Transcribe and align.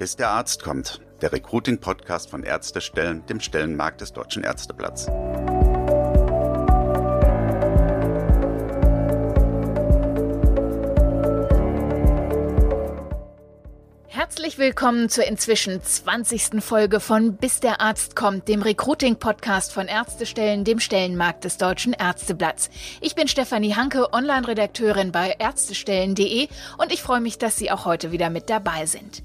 Bis 0.00 0.16
der 0.16 0.30
Arzt 0.30 0.62
kommt, 0.62 1.02
der 1.20 1.30
Recruiting-Podcast 1.30 2.30
von 2.30 2.42
Ärztestellen, 2.42 3.22
dem 3.26 3.38
Stellenmarkt 3.38 4.00
des 4.00 4.14
Deutschen 4.14 4.42
Ärzteblatts. 4.42 5.08
Herzlich 14.06 14.56
willkommen 14.56 15.10
zur 15.10 15.24
inzwischen 15.24 15.82
20. 15.82 16.62
Folge 16.64 17.00
von 17.00 17.36
Bis 17.36 17.60
der 17.60 17.82
Arzt 17.82 18.16
kommt, 18.16 18.48
dem 18.48 18.62
Recruiting-Podcast 18.62 19.70
von 19.70 19.86
Ärztestellen, 19.86 20.64
dem 20.64 20.80
Stellenmarkt 20.80 21.44
des 21.44 21.58
Deutschen 21.58 21.92
Ärzteblatts. 21.92 22.70
Ich 23.02 23.14
bin 23.14 23.28
Stefanie 23.28 23.74
Hanke, 23.74 24.14
Online-Redakteurin 24.14 25.12
bei 25.12 25.36
ärztestellen.de 25.38 26.48
und 26.78 26.90
ich 26.90 27.02
freue 27.02 27.20
mich, 27.20 27.36
dass 27.36 27.58
Sie 27.58 27.70
auch 27.70 27.84
heute 27.84 28.12
wieder 28.12 28.30
mit 28.30 28.48
dabei 28.48 28.86
sind. 28.86 29.22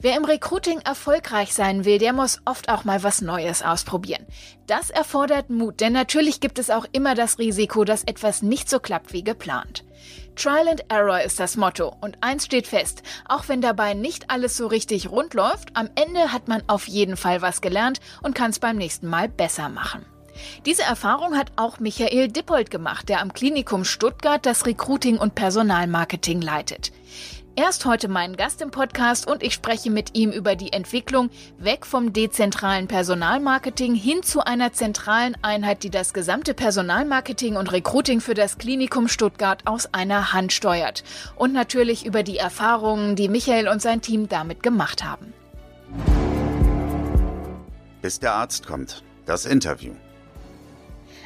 Wer 0.00 0.16
im 0.16 0.24
Recruiting 0.24 0.78
erfolgreich 0.78 1.52
sein 1.52 1.84
will, 1.84 1.98
der 1.98 2.12
muss 2.12 2.40
oft 2.44 2.68
auch 2.68 2.84
mal 2.84 3.02
was 3.02 3.20
Neues 3.20 3.62
ausprobieren. 3.64 4.24
Das 4.68 4.90
erfordert 4.90 5.50
Mut, 5.50 5.80
denn 5.80 5.92
natürlich 5.92 6.38
gibt 6.38 6.60
es 6.60 6.70
auch 6.70 6.86
immer 6.92 7.16
das 7.16 7.40
Risiko, 7.40 7.82
dass 7.82 8.04
etwas 8.04 8.40
nicht 8.40 8.70
so 8.70 8.78
klappt 8.78 9.12
wie 9.12 9.24
geplant. 9.24 9.84
Trial 10.36 10.68
and 10.68 10.84
Error 10.88 11.20
ist 11.22 11.40
das 11.40 11.56
Motto 11.56 11.96
und 12.00 12.18
eins 12.20 12.44
steht 12.44 12.68
fest, 12.68 13.02
auch 13.28 13.48
wenn 13.48 13.60
dabei 13.60 13.94
nicht 13.94 14.30
alles 14.30 14.56
so 14.56 14.68
richtig 14.68 15.10
rund 15.10 15.34
läuft, 15.34 15.76
am 15.76 15.90
Ende 15.96 16.32
hat 16.32 16.46
man 16.46 16.62
auf 16.68 16.86
jeden 16.86 17.16
Fall 17.16 17.42
was 17.42 17.60
gelernt 17.60 17.98
und 18.22 18.36
kann 18.36 18.52
es 18.52 18.60
beim 18.60 18.76
nächsten 18.76 19.08
Mal 19.08 19.28
besser 19.28 19.68
machen. 19.68 20.06
Diese 20.64 20.82
Erfahrung 20.82 21.36
hat 21.36 21.50
auch 21.56 21.80
Michael 21.80 22.28
Dippold 22.28 22.70
gemacht, 22.70 23.08
der 23.08 23.20
am 23.20 23.32
Klinikum 23.32 23.84
Stuttgart 23.84 24.46
das 24.46 24.66
Recruiting 24.66 25.18
und 25.18 25.34
Personalmarketing 25.34 26.40
leitet. 26.40 26.92
Er 27.60 27.70
ist 27.70 27.84
heute 27.86 28.06
mein 28.06 28.36
Gast 28.36 28.62
im 28.62 28.70
Podcast 28.70 29.26
und 29.26 29.42
ich 29.42 29.52
spreche 29.52 29.90
mit 29.90 30.14
ihm 30.14 30.30
über 30.30 30.54
die 30.54 30.72
Entwicklung 30.72 31.28
weg 31.58 31.86
vom 31.86 32.12
dezentralen 32.12 32.86
Personalmarketing 32.86 33.96
hin 33.96 34.22
zu 34.22 34.46
einer 34.46 34.72
zentralen 34.72 35.36
Einheit, 35.42 35.82
die 35.82 35.90
das 35.90 36.12
gesamte 36.12 36.54
Personalmarketing 36.54 37.56
und 37.56 37.72
Recruiting 37.72 38.20
für 38.20 38.34
das 38.34 38.58
Klinikum 38.58 39.08
Stuttgart 39.08 39.66
aus 39.66 39.92
einer 39.92 40.32
Hand 40.32 40.52
steuert. 40.52 41.02
Und 41.34 41.52
natürlich 41.52 42.06
über 42.06 42.22
die 42.22 42.36
Erfahrungen, 42.36 43.16
die 43.16 43.28
Michael 43.28 43.66
und 43.66 43.82
sein 43.82 44.02
Team 44.02 44.28
damit 44.28 44.62
gemacht 44.62 45.02
haben. 45.02 45.34
Bis 48.02 48.20
der 48.20 48.34
Arzt 48.34 48.68
kommt. 48.68 49.02
Das 49.26 49.46
Interview. 49.46 49.94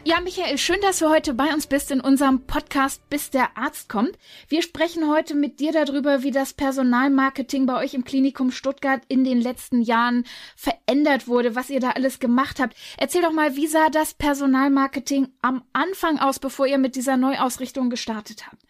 Ja, 0.04 0.20
Michael, 0.20 0.58
schön, 0.58 0.80
dass 0.80 0.98
du 0.98 1.10
heute 1.10 1.32
bei 1.32 1.54
uns 1.54 1.68
bist 1.68 1.92
in 1.92 2.00
unserem 2.00 2.44
Podcast, 2.44 3.08
bis 3.08 3.30
der 3.30 3.56
Arzt 3.56 3.88
kommt. 3.88 4.18
Wir 4.48 4.60
sprechen 4.60 5.08
heute 5.08 5.36
mit 5.36 5.60
dir 5.60 5.70
darüber, 5.70 6.24
wie 6.24 6.32
das 6.32 6.54
Personalmarketing 6.54 7.66
bei 7.66 7.80
euch 7.80 7.94
im 7.94 8.02
Klinikum 8.02 8.50
Stuttgart 8.50 9.00
in 9.06 9.22
den 9.22 9.40
letzten 9.40 9.80
Jahren 9.80 10.24
verändert 10.56 11.28
wurde, 11.28 11.54
was 11.54 11.70
ihr 11.70 11.78
da 11.78 11.90
alles 11.90 12.18
gemacht 12.18 12.58
habt. 12.58 12.76
Erzähl 12.98 13.22
doch 13.22 13.30
mal, 13.30 13.54
wie 13.54 13.68
sah 13.68 13.90
das 13.90 14.12
Personalmarketing 14.14 15.28
am 15.40 15.62
Anfang 15.72 16.18
aus, 16.18 16.40
bevor 16.40 16.66
ihr 16.66 16.78
mit 16.78 16.96
dieser 16.96 17.16
Neuausrichtung 17.16 17.88
gestartet 17.88 18.48
habt? 18.48 18.60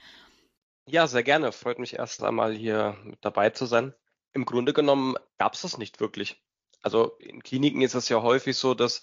Ja, 0.84 1.06
sehr 1.06 1.22
gerne. 1.22 1.52
Freut 1.52 1.78
mich 1.78 1.94
erst 1.94 2.22
einmal 2.22 2.52
hier 2.52 2.98
mit 3.04 3.24
dabei 3.24 3.48
zu 3.48 3.64
sein. 3.64 3.94
Im 4.34 4.44
Grunde 4.44 4.74
genommen 4.74 5.16
gab 5.38 5.54
es 5.54 5.62
das 5.62 5.78
nicht 5.78 5.98
wirklich. 5.98 6.42
Also 6.82 7.16
in 7.20 7.42
Kliniken 7.42 7.80
ist 7.80 7.94
es 7.94 8.10
ja 8.10 8.20
häufig 8.20 8.58
so, 8.58 8.74
dass 8.74 9.00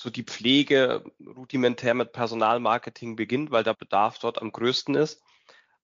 so 0.00 0.08
die 0.08 0.22
Pflege 0.22 1.04
rudimentär 1.36 1.92
mit 1.92 2.12
Personalmarketing 2.12 3.16
beginnt, 3.16 3.50
weil 3.50 3.64
der 3.64 3.74
Bedarf 3.74 4.18
dort 4.18 4.40
am 4.40 4.50
größten 4.50 4.94
ist. 4.94 5.22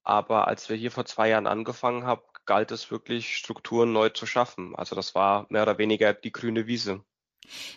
Aber 0.04 0.48
als 0.48 0.70
wir 0.70 0.76
hier 0.76 0.90
vor 0.90 1.04
zwei 1.04 1.28
Jahren 1.28 1.46
angefangen 1.46 2.04
haben, 2.04 2.22
galt 2.46 2.70
es 2.70 2.90
wirklich, 2.90 3.36
Strukturen 3.36 3.92
neu 3.92 4.08
zu 4.08 4.24
schaffen. 4.24 4.74
Also 4.74 4.96
das 4.96 5.14
war 5.14 5.46
mehr 5.50 5.64
oder 5.64 5.76
weniger 5.76 6.14
die 6.14 6.32
grüne 6.32 6.66
Wiese. 6.66 7.04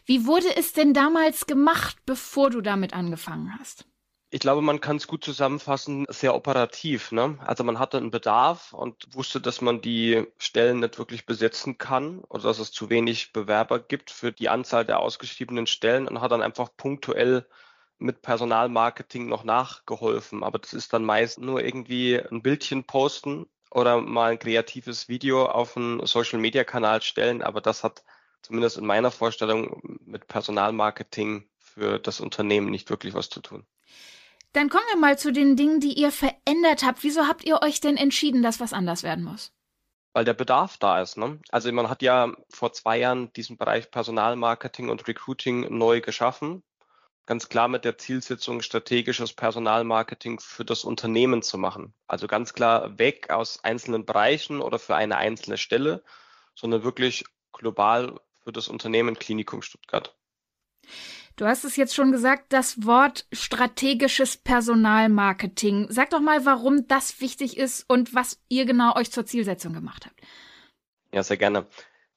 Wie 0.05 0.25
wurde 0.25 0.55
es 0.55 0.71
denn 0.71 0.93
damals 0.93 1.45
gemacht, 1.45 1.97
bevor 2.05 2.49
du 2.49 2.61
damit 2.61 2.93
angefangen 2.93 3.53
hast? 3.59 3.85
Ich 4.31 4.39
glaube, 4.41 4.61
man 4.61 4.79
kann 4.79 4.97
es 4.97 5.07
gut 5.07 5.23
zusammenfassen, 5.23 6.05
sehr 6.09 6.35
operativ. 6.35 7.11
Ne? 7.11 7.39
Also 7.45 7.63
man 7.63 7.79
hatte 7.79 7.97
einen 7.97 8.11
Bedarf 8.11 8.73
und 8.73 9.15
wusste, 9.15 9.41
dass 9.41 9.61
man 9.61 9.81
die 9.81 10.25
Stellen 10.37 10.79
nicht 10.81 10.99
wirklich 10.99 11.25
besetzen 11.25 11.79
kann 11.79 12.19
oder 12.25 12.43
dass 12.43 12.59
es 12.59 12.71
zu 12.71 12.91
wenig 12.91 13.33
Bewerber 13.33 13.79
gibt 13.79 14.11
für 14.11 14.31
die 14.31 14.49
Anzahl 14.49 14.85
der 14.85 14.99
ausgeschriebenen 14.99 15.65
Stellen 15.65 16.07
und 16.07 16.21
hat 16.21 16.31
dann 16.31 16.43
einfach 16.43 16.69
punktuell 16.77 17.47
mit 17.97 18.21
Personalmarketing 18.21 19.27
noch 19.27 19.43
nachgeholfen. 19.43 20.43
Aber 20.43 20.59
das 20.59 20.73
ist 20.73 20.93
dann 20.93 21.05
meist 21.05 21.39
nur 21.39 21.63
irgendwie 21.63 22.19
ein 22.19 22.43
Bildchen 22.43 22.83
posten 22.85 23.47
oder 23.71 23.99
mal 23.99 24.31
ein 24.33 24.39
kreatives 24.39 25.09
Video 25.09 25.45
auf 25.47 25.75
einen 25.75 26.05
Social-Media-Kanal 26.05 27.01
stellen. 27.01 27.41
Aber 27.41 27.61
das 27.61 27.83
hat 27.83 28.03
zumindest 28.43 28.77
in 28.77 28.85
meiner 28.85 29.11
Vorstellung 29.11 29.81
mit 30.05 30.27
Personalmarketing 30.27 31.49
für 31.57 31.99
das 31.99 32.19
Unternehmen 32.19 32.69
nicht 32.69 32.89
wirklich 32.91 33.15
was 33.15 33.29
zu 33.29 33.41
tun. 33.41 33.65
Dann 34.53 34.69
kommen 34.69 34.85
wir 34.91 34.97
mal 34.97 35.17
zu 35.17 35.31
den 35.31 35.55
Dingen, 35.55 35.79
die 35.79 35.93
ihr 35.93 36.11
verändert 36.11 36.83
habt. 36.83 37.03
Wieso 37.03 37.27
habt 37.27 37.43
ihr 37.43 37.61
euch 37.61 37.81
denn 37.81 37.97
entschieden, 37.97 38.41
dass 38.41 38.59
was 38.59 38.73
anders 38.73 39.03
werden 39.03 39.23
muss? 39.23 39.51
Weil 40.13 40.25
der 40.25 40.33
Bedarf 40.33 40.77
da 40.77 41.01
ist. 41.01 41.17
Ne? 41.17 41.39
Also 41.49 41.71
man 41.71 41.89
hat 41.89 42.01
ja 42.01 42.33
vor 42.49 42.73
zwei 42.73 42.97
Jahren 42.97 43.31
diesen 43.33 43.57
Bereich 43.57 43.91
Personalmarketing 43.91 44.89
und 44.89 45.07
Recruiting 45.07 45.77
neu 45.77 46.01
geschaffen. 46.01 46.63
Ganz 47.27 47.47
klar 47.47 47.67
mit 47.67 47.85
der 47.85 47.99
Zielsetzung, 47.99 48.63
strategisches 48.63 49.33
Personalmarketing 49.33 50.39
für 50.39 50.65
das 50.65 50.83
Unternehmen 50.83 51.43
zu 51.43 51.59
machen. 51.59 51.93
Also 52.07 52.25
ganz 52.25 52.53
klar 52.53 52.97
weg 52.97 53.29
aus 53.29 53.63
einzelnen 53.63 54.03
Bereichen 54.03 54.61
oder 54.61 54.79
für 54.79 54.95
eine 54.95 55.17
einzelne 55.17 55.59
Stelle, 55.59 56.03
sondern 56.55 56.83
wirklich 56.83 57.25
global 57.53 58.19
für 58.43 58.51
das 58.51 58.67
Unternehmen 58.67 59.19
Klinikum 59.19 59.61
Stuttgart. 59.61 60.17
Du 61.39 61.45
hast 61.45 61.63
es 61.63 61.77
jetzt 61.77 61.95
schon 61.95 62.11
gesagt, 62.11 62.51
das 62.51 62.85
Wort 62.85 63.25
strategisches 63.31 64.35
Personalmarketing. 64.35 65.87
Sag 65.89 66.09
doch 66.09 66.19
mal, 66.19 66.45
warum 66.45 66.85
das 66.89 67.21
wichtig 67.21 67.55
ist 67.55 67.85
und 67.87 68.13
was 68.13 68.41
ihr 68.49 68.65
genau 68.65 68.93
euch 68.97 69.09
zur 69.09 69.25
Zielsetzung 69.25 69.71
gemacht 69.71 70.05
habt. 70.05 70.19
Ja, 71.13 71.23
sehr 71.23 71.37
gerne. 71.37 71.65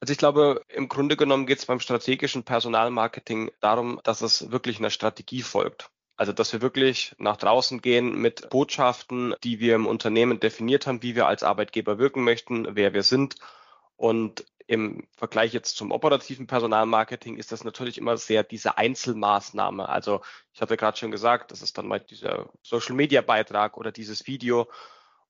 Also 0.00 0.10
ich 0.10 0.18
glaube, 0.18 0.64
im 0.66 0.88
Grunde 0.88 1.16
genommen 1.16 1.46
geht 1.46 1.60
es 1.60 1.66
beim 1.66 1.78
strategischen 1.78 2.42
Personalmarketing 2.42 3.52
darum, 3.60 4.00
dass 4.02 4.22
es 4.22 4.50
wirklich 4.50 4.80
einer 4.80 4.90
Strategie 4.90 5.42
folgt. 5.42 5.90
Also 6.16 6.32
dass 6.32 6.52
wir 6.52 6.60
wirklich 6.60 7.14
nach 7.18 7.36
draußen 7.36 7.80
gehen 7.80 8.20
mit 8.20 8.50
Botschaften, 8.50 9.36
die 9.44 9.60
wir 9.60 9.76
im 9.76 9.86
Unternehmen 9.86 10.40
definiert 10.40 10.88
haben, 10.88 11.04
wie 11.04 11.14
wir 11.14 11.28
als 11.28 11.44
Arbeitgeber 11.44 11.96
wirken 11.96 12.24
möchten, 12.24 12.66
wer 12.74 12.92
wir 12.92 13.04
sind 13.04 13.36
und 13.94 14.44
im 14.66 15.06
Vergleich 15.16 15.52
jetzt 15.52 15.76
zum 15.76 15.90
operativen 15.90 16.46
Personalmarketing 16.46 17.36
ist 17.36 17.52
das 17.52 17.64
natürlich 17.64 17.98
immer 17.98 18.16
sehr 18.16 18.42
diese 18.42 18.78
Einzelmaßnahme. 18.78 19.88
Also 19.88 20.20
ich 20.52 20.60
hatte 20.60 20.76
gerade 20.76 20.96
schon 20.96 21.10
gesagt, 21.10 21.50
das 21.50 21.62
ist 21.62 21.78
dann 21.78 21.88
mal 21.88 22.00
dieser 22.00 22.50
Social-Media-Beitrag 22.62 23.76
oder 23.76 23.92
dieses 23.92 24.26
Video. 24.26 24.70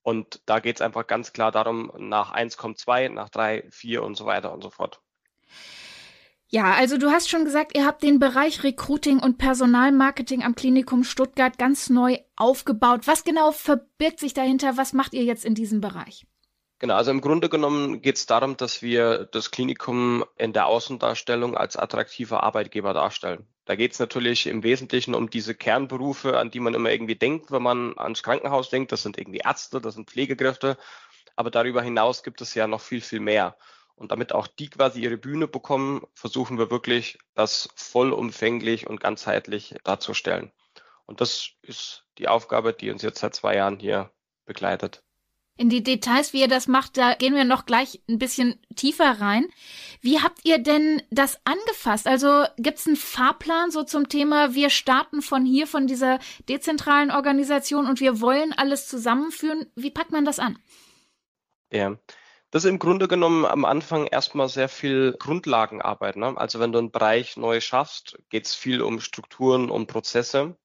Und 0.03 0.41
da 0.47 0.61
geht 0.61 0.77
es 0.77 0.83
einfach 0.83 1.07
ganz 1.07 1.33
klar 1.33 1.53
darum, 1.53 1.93
nach 1.97 2.33
eins 2.33 2.57
kommt 2.57 2.79
zwei, 2.79 3.09
nach 3.09 3.29
drei, 3.29 3.69
vier 3.71 4.03
und 4.03 4.17
so 4.17 4.27
weiter 4.27 4.53
und 4.53 4.63
so 4.63 4.71
fort. 4.71 5.01
Ja, 6.49 6.75
also 6.75 6.99
du 6.99 7.11
hast 7.11 7.31
schon 7.31 7.47
gesagt, 7.47 7.75
ihr 7.75 7.87
habt 7.87 8.03
den 8.03 8.19
Bereich 8.19 8.63
Recruiting 8.63 9.21
und 9.21 9.39
Personalmarketing 9.39 10.43
am 10.43 10.55
Klinikum 10.55 11.03
Stuttgart 11.03 11.57
ganz 11.57 11.89
neu 11.89 12.19
aufgebaut. 12.37 13.07
Was 13.07 13.25
genau 13.25 13.53
verbirgt 13.53 14.21
sich 14.21 14.35
dahinter? 14.35 14.77
Was 14.77 14.93
macht 14.93 15.15
ihr 15.15 15.25
jetzt 15.25 15.47
in 15.47 15.55
diesem 15.55 15.81
Bereich? 15.81 16.27
Genau, 16.83 16.97
also 16.97 17.13
im 17.13 17.21
Grunde 17.21 17.49
genommen 17.49 18.03
geht 18.03 18.17
es 18.17 18.27
darum, 18.27 18.57
dass 18.57 18.83
wir 18.83 19.27
das 19.27 19.53
Klinikum 19.53 20.25
in 20.37 20.53
der 20.53 20.67
Außendarstellung 20.67 21.57
als 21.57 21.77
attraktiver 21.77 22.43
Arbeitgeber 22.43 22.93
darstellen. 22.93 23.47
Da 23.67 23.77
geht 23.77 23.93
es 23.93 24.01
natürlich 24.01 24.49
im 24.49 24.65
Wesentlichen 24.65 25.15
um 25.15 25.31
diese 25.31 25.55
Kernberufe, 25.55 26.41
an 26.41 26.51
die 26.51 26.59
man 26.59 26.75
immer 26.75 26.91
irgendwie 26.91 27.15
denkt, 27.15 27.53
wenn 27.53 27.63
man 27.63 27.97
ans 27.99 28.25
Krankenhaus 28.25 28.69
denkt. 28.69 28.91
Das 28.91 29.05
sind 29.05 29.17
irgendwie 29.17 29.43
Ärzte, 29.45 29.81
das 29.81 29.95
sind 29.95 30.11
Pflegekräfte. 30.11 30.77
Aber 31.37 31.53
darüber 31.53 31.83
hinaus 31.83 32.25
gibt 32.25 32.41
es 32.41 32.53
ja 32.55 32.67
noch 32.67 32.81
viel, 32.81 33.01
viel 33.01 33.21
mehr. 33.21 33.57
Und 33.95 34.11
damit 34.11 34.33
auch 34.33 34.49
die 34.49 34.69
quasi 34.69 35.03
ihre 35.03 35.19
Bühne 35.19 35.47
bekommen, 35.47 36.05
versuchen 36.15 36.59
wir 36.59 36.73
wirklich, 36.73 37.17
das 37.35 37.69
vollumfänglich 37.77 38.89
und 38.89 38.99
ganzheitlich 38.99 39.77
darzustellen. 39.85 40.51
Und 41.07 41.21
das 41.21 41.51
ist 41.63 42.07
die 42.19 42.27
Aufgabe, 42.27 42.73
die 42.73 42.91
uns 42.91 43.03
jetzt 43.03 43.21
seit 43.21 43.37
zwei 43.37 43.55
Jahren 43.55 43.79
hier 43.79 44.11
begleitet. 44.47 45.05
In 45.59 45.69
die 45.69 45.83
Details, 45.83 46.33
wie 46.33 46.41
ihr 46.41 46.49
das 46.49 46.67
macht, 46.67 46.97
da 46.97 47.15
gehen 47.15 47.35
wir 47.35 47.45
noch 47.45 47.67
gleich 47.67 48.01
ein 48.09 48.19
bisschen 48.19 48.59
tiefer 48.75 49.21
rein. 49.21 49.47
Wie 50.01 50.21
habt 50.21 50.41
ihr 50.45 50.59
denn 50.59 51.03
das 51.11 51.41
angefasst? 51.45 52.07
Also 52.07 52.45
gibt 52.57 52.79
es 52.79 52.87
einen 52.87 52.97
Fahrplan 52.97 53.71
so 53.71 53.83
zum 53.83 54.09
Thema, 54.09 54.55
wir 54.55 54.71
starten 54.71 55.21
von 55.21 55.45
hier, 55.45 55.67
von 55.67 55.87
dieser 55.87 56.19
dezentralen 56.49 57.11
Organisation 57.11 57.87
und 57.87 58.01
wir 58.01 58.21
wollen 58.21 58.53
alles 58.55 58.89
zusammenführen? 58.89 59.71
Wie 59.77 59.91
packt 59.91 60.11
man 60.11 60.25
das 60.25 60.39
an? 60.39 60.59
Ja, 61.71 61.99
das 62.51 62.65
ist 62.65 62.71
im 62.71 62.79
Grunde 62.79 63.07
genommen 63.07 63.45
am 63.45 63.65
Anfang 63.65 64.07
erstmal 64.07 64.49
sehr 64.49 64.69
viel 64.69 65.15
Grundlagenarbeit. 65.19 66.17
Ne? 66.17 66.35
Also 66.37 66.61
wenn 66.61 66.73
du 66.73 66.79
einen 66.79 66.91
Bereich 66.91 67.37
neu 67.37 67.61
schaffst, 67.61 68.19
geht 68.31 68.47
es 68.47 68.55
viel 68.55 68.83
um 68.83 69.01
Strukturen, 69.01 69.71
um 69.71 69.87
Prozesse. 69.87 70.57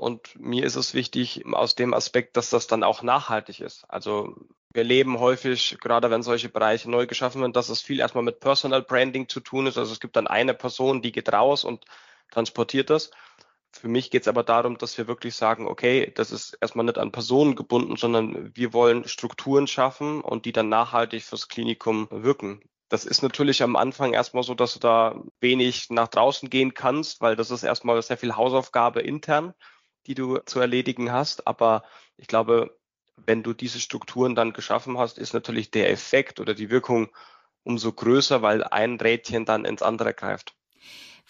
Und 0.00 0.40
mir 0.40 0.64
ist 0.64 0.76
es 0.76 0.94
wichtig 0.94 1.44
aus 1.52 1.74
dem 1.74 1.92
Aspekt, 1.92 2.36
dass 2.38 2.48
das 2.48 2.66
dann 2.66 2.82
auch 2.84 3.02
nachhaltig 3.02 3.60
ist. 3.60 3.84
Also 3.88 4.34
Wir 4.72 4.82
erleben 4.82 5.18
häufig, 5.18 5.78
gerade 5.80 6.10
wenn 6.10 6.22
solche 6.22 6.48
Bereiche 6.48 6.88
neu 6.88 7.06
geschaffen 7.08 7.40
werden, 7.40 7.52
dass 7.52 7.70
es 7.70 7.82
viel 7.82 7.98
erstmal 7.98 8.22
mit 8.22 8.38
Personal 8.38 8.82
Branding 8.82 9.28
zu 9.28 9.40
tun 9.40 9.66
ist. 9.66 9.76
Also 9.76 9.92
es 9.92 9.98
gibt 9.98 10.14
dann 10.14 10.28
eine 10.28 10.54
Person, 10.54 11.02
die 11.02 11.10
geht 11.10 11.32
raus 11.32 11.64
und 11.64 11.84
transportiert 12.30 12.88
das. 12.88 13.10
Für 13.72 13.88
mich 13.88 14.10
geht 14.12 14.22
es 14.22 14.28
aber 14.28 14.44
darum, 14.44 14.78
dass 14.78 14.96
wir 14.96 15.08
wirklich 15.08 15.34
sagen, 15.34 15.66
okay, 15.66 16.12
das 16.14 16.30
ist 16.30 16.56
erstmal 16.60 16.86
nicht 16.86 16.98
an 16.98 17.10
Personen 17.10 17.56
gebunden, 17.56 17.96
sondern 17.96 18.54
wir 18.54 18.72
wollen 18.72 19.08
Strukturen 19.08 19.66
schaffen 19.66 20.20
und 20.20 20.44
die 20.44 20.52
dann 20.52 20.68
nachhaltig 20.68 21.24
fürs 21.24 21.48
Klinikum 21.48 22.08
wirken. 22.10 22.62
Das 22.88 23.04
ist 23.04 23.22
natürlich 23.22 23.62
am 23.64 23.76
Anfang 23.76 24.12
erstmal 24.12 24.44
so, 24.44 24.54
dass 24.54 24.74
du 24.74 24.80
da 24.80 25.20
wenig 25.40 25.90
nach 25.90 26.08
draußen 26.08 26.48
gehen 26.48 26.74
kannst, 26.74 27.20
weil 27.20 27.34
das 27.34 27.50
ist 27.50 27.64
erstmal 27.64 28.00
sehr 28.02 28.16
viel 28.16 28.36
Hausaufgabe 28.36 29.00
intern, 29.00 29.54
die 30.06 30.14
du 30.14 30.38
zu 30.38 30.60
erledigen 30.60 31.12
hast. 31.12 31.46
Aber 31.46 31.82
ich 32.16 32.26
glaube, 32.26 32.76
wenn 33.16 33.42
du 33.42 33.52
diese 33.52 33.80
Strukturen 33.80 34.34
dann 34.34 34.52
geschaffen 34.52 34.98
hast, 34.98 35.18
ist 35.18 35.34
natürlich 35.34 35.70
der 35.70 35.90
Effekt 35.90 36.40
oder 36.40 36.54
die 36.54 36.70
Wirkung 36.70 37.08
umso 37.62 37.92
größer, 37.92 38.42
weil 38.42 38.64
ein 38.64 38.96
Rädchen 38.96 39.44
dann 39.44 39.64
ins 39.64 39.82
andere 39.82 40.14
greift. 40.14 40.54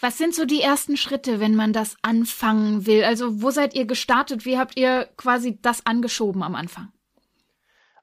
Was 0.00 0.16
sind 0.16 0.34
so 0.34 0.46
die 0.46 0.62
ersten 0.62 0.96
Schritte, 0.96 1.40
wenn 1.40 1.54
man 1.54 1.72
das 1.72 1.96
anfangen 2.00 2.86
will? 2.86 3.04
Also 3.04 3.42
wo 3.42 3.50
seid 3.50 3.74
ihr 3.74 3.84
gestartet? 3.84 4.46
Wie 4.46 4.58
habt 4.58 4.78
ihr 4.78 5.08
quasi 5.16 5.58
das 5.60 5.84
angeschoben 5.84 6.42
am 6.42 6.54
Anfang? 6.54 6.90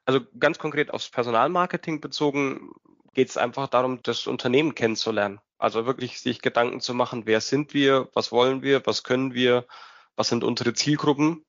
Also 0.04 0.20
ganz 0.38 0.58
konkret 0.58 0.92
aufs 0.92 1.10
Personalmarketing 1.10 2.00
bezogen 2.00 2.72
geht 3.14 3.30
es 3.30 3.36
einfach 3.36 3.66
darum, 3.66 4.00
das 4.02 4.26
Unternehmen 4.26 4.74
kennenzulernen. 4.74 5.40
Also 5.58 5.86
wirklich 5.86 6.20
sich 6.20 6.40
Gedanken 6.40 6.80
zu 6.80 6.94
machen, 6.94 7.26
wer 7.26 7.40
sind 7.40 7.74
wir, 7.74 8.08
was 8.14 8.30
wollen 8.30 8.62
wir, 8.62 8.86
was 8.86 9.02
können 9.02 9.34
wir, 9.34 9.66
was 10.18 10.28
sind 10.28 10.44
unsere 10.44 10.74
Zielgruppen. 10.74 11.44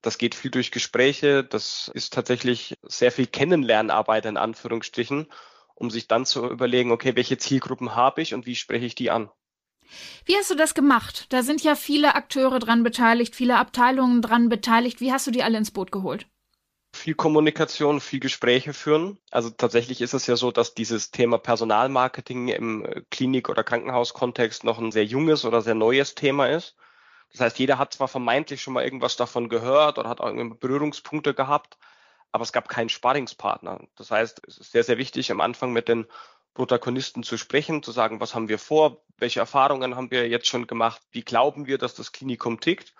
Das 0.00 0.18
geht 0.18 0.34
viel 0.34 0.50
durch 0.50 0.70
Gespräche, 0.70 1.44
das 1.44 1.90
ist 1.94 2.12
tatsächlich 2.12 2.76
sehr 2.82 3.10
viel 3.10 3.26
Kennenlernarbeit 3.26 4.26
in 4.26 4.36
Anführungsstrichen, 4.36 5.26
um 5.74 5.90
sich 5.90 6.08
dann 6.08 6.24
zu 6.24 6.46
überlegen, 6.46 6.92
okay, 6.92 7.16
welche 7.16 7.38
Zielgruppen 7.38 7.96
habe 7.96 8.22
ich 8.22 8.34
und 8.34 8.46
wie 8.46 8.54
spreche 8.54 8.86
ich 8.86 8.94
die 8.94 9.10
an. 9.10 9.30
Wie 10.24 10.36
hast 10.36 10.50
du 10.50 10.54
das 10.54 10.74
gemacht? 10.74 11.26
Da 11.30 11.42
sind 11.42 11.62
ja 11.62 11.74
viele 11.74 12.14
Akteure 12.14 12.58
dran 12.58 12.82
beteiligt, 12.82 13.34
viele 13.34 13.56
Abteilungen 13.56 14.22
dran 14.22 14.48
beteiligt. 14.48 15.00
Wie 15.00 15.12
hast 15.12 15.26
du 15.26 15.30
die 15.30 15.42
alle 15.42 15.58
ins 15.58 15.70
Boot 15.70 15.90
geholt? 15.90 16.26
Viel 16.94 17.14
Kommunikation, 17.14 18.00
viel 18.00 18.20
Gespräche 18.20 18.72
führen. 18.72 19.18
Also 19.30 19.50
tatsächlich 19.50 20.00
ist 20.00 20.14
es 20.14 20.26
ja 20.26 20.36
so, 20.36 20.52
dass 20.52 20.74
dieses 20.74 21.10
Thema 21.10 21.38
Personalmarketing 21.38 22.48
im 22.48 22.86
Klinik- 23.10 23.48
oder 23.48 23.64
Krankenhauskontext 23.64 24.64
noch 24.64 24.78
ein 24.78 24.92
sehr 24.92 25.04
junges 25.04 25.44
oder 25.44 25.60
sehr 25.60 25.74
neues 25.74 26.14
Thema 26.14 26.46
ist. 26.46 26.76
Das 27.34 27.40
heißt, 27.40 27.58
jeder 27.58 27.78
hat 27.78 27.92
zwar 27.92 28.06
vermeintlich 28.06 28.62
schon 28.62 28.74
mal 28.74 28.84
irgendwas 28.84 29.16
davon 29.16 29.48
gehört 29.48 29.98
oder 29.98 30.08
hat 30.08 30.20
auch 30.20 30.28
irgendwie 30.28 30.56
Berührungspunkte 30.56 31.34
gehabt, 31.34 31.76
aber 32.30 32.44
es 32.44 32.52
gab 32.52 32.68
keinen 32.68 32.88
Sparringspartner. 32.88 33.80
Das 33.96 34.12
heißt, 34.12 34.42
es 34.46 34.58
ist 34.58 34.70
sehr, 34.70 34.84
sehr 34.84 34.98
wichtig, 34.98 35.32
am 35.32 35.40
Anfang 35.40 35.72
mit 35.72 35.88
den 35.88 36.06
Protagonisten 36.54 37.24
zu 37.24 37.36
sprechen, 37.36 37.82
zu 37.82 37.90
sagen, 37.90 38.20
was 38.20 38.36
haben 38.36 38.48
wir 38.48 38.60
vor, 38.60 39.02
welche 39.18 39.40
Erfahrungen 39.40 39.96
haben 39.96 40.12
wir 40.12 40.28
jetzt 40.28 40.46
schon 40.46 40.68
gemacht, 40.68 41.02
wie 41.10 41.22
glauben 41.22 41.66
wir, 41.66 41.76
dass 41.76 41.94
das 41.94 42.12
Klinikum 42.12 42.60
tickt. 42.60 42.94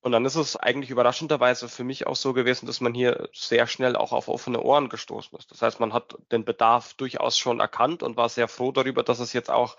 Und 0.00 0.10
dann 0.10 0.24
ist 0.24 0.34
es 0.34 0.56
eigentlich 0.56 0.90
überraschenderweise 0.90 1.68
für 1.68 1.84
mich 1.84 2.08
auch 2.08 2.16
so 2.16 2.32
gewesen, 2.32 2.66
dass 2.66 2.80
man 2.80 2.92
hier 2.92 3.28
sehr 3.32 3.68
schnell 3.68 3.94
auch 3.94 4.10
auf 4.10 4.26
offene 4.26 4.60
Ohren 4.60 4.88
gestoßen 4.88 5.38
ist. 5.38 5.52
Das 5.52 5.62
heißt, 5.62 5.78
man 5.78 5.92
hat 5.92 6.16
den 6.32 6.44
Bedarf 6.44 6.94
durchaus 6.94 7.38
schon 7.38 7.60
erkannt 7.60 8.02
und 8.02 8.16
war 8.16 8.28
sehr 8.28 8.48
froh 8.48 8.72
darüber, 8.72 9.04
dass 9.04 9.20
es 9.20 9.32
jetzt 9.32 9.52
auch 9.52 9.76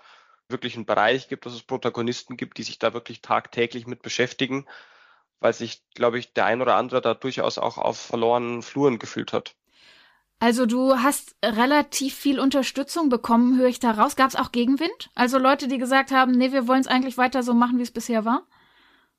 wirklich 0.48 0.76
einen 0.76 0.86
Bereich 0.86 1.28
gibt, 1.28 1.46
dass 1.46 1.54
es 1.54 1.62
Protagonisten 1.62 2.36
gibt, 2.36 2.58
die 2.58 2.62
sich 2.62 2.78
da 2.78 2.92
wirklich 2.94 3.22
tagtäglich 3.22 3.86
mit 3.86 4.02
beschäftigen, 4.02 4.66
weil 5.40 5.52
sich, 5.52 5.82
glaube 5.94 6.18
ich, 6.18 6.32
der 6.32 6.46
ein 6.46 6.62
oder 6.62 6.76
andere 6.76 7.00
da 7.00 7.14
durchaus 7.14 7.58
auch 7.58 7.78
auf 7.78 7.98
verlorenen 7.98 8.62
Fluren 8.62 8.98
gefühlt 8.98 9.32
hat. 9.32 9.56
Also 10.40 10.66
du 10.66 10.96
hast 10.96 11.36
relativ 11.44 12.14
viel 12.14 12.38
Unterstützung 12.38 13.08
bekommen, 13.08 13.58
höre 13.58 13.68
ich 13.68 13.78
daraus. 13.78 14.16
Gab 14.16 14.28
es 14.28 14.36
auch 14.36 14.52
Gegenwind? 14.52 15.10
Also 15.14 15.38
Leute, 15.38 15.68
die 15.68 15.78
gesagt 15.78 16.10
haben, 16.10 16.32
nee, 16.32 16.52
wir 16.52 16.68
wollen 16.68 16.80
es 16.80 16.86
eigentlich 16.86 17.16
weiter 17.16 17.42
so 17.42 17.54
machen, 17.54 17.78
wie 17.78 17.82
es 17.82 17.92
bisher 17.92 18.24
war? 18.24 18.46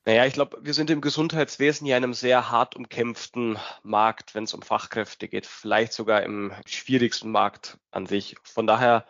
Naja, 0.07 0.25
ich 0.27 0.33
glaube, 0.33 0.60
wir 0.62 0.75
sind 0.75 0.92
im 0.92 1.01
Gesundheitswesen 1.01 1.88
ja 1.88 1.98
in 1.98 2.04
einem 2.04 2.13
sehr 2.13 2.51
hart 2.51 2.75
umkämpften 2.75 3.57
Markt, 3.81 4.36
wenn 4.36 4.44
es 4.44 4.54
um 4.54 4.62
Fachkräfte 4.62 5.27
geht, 5.27 5.48
vielleicht 5.48 5.94
sogar 5.94 6.22
im 6.22 6.51
schwierigsten 6.68 7.31
Markt 7.31 7.80
an 7.89 8.06
sich. 8.06 8.36
Von 8.44 8.68
daher 8.68 9.06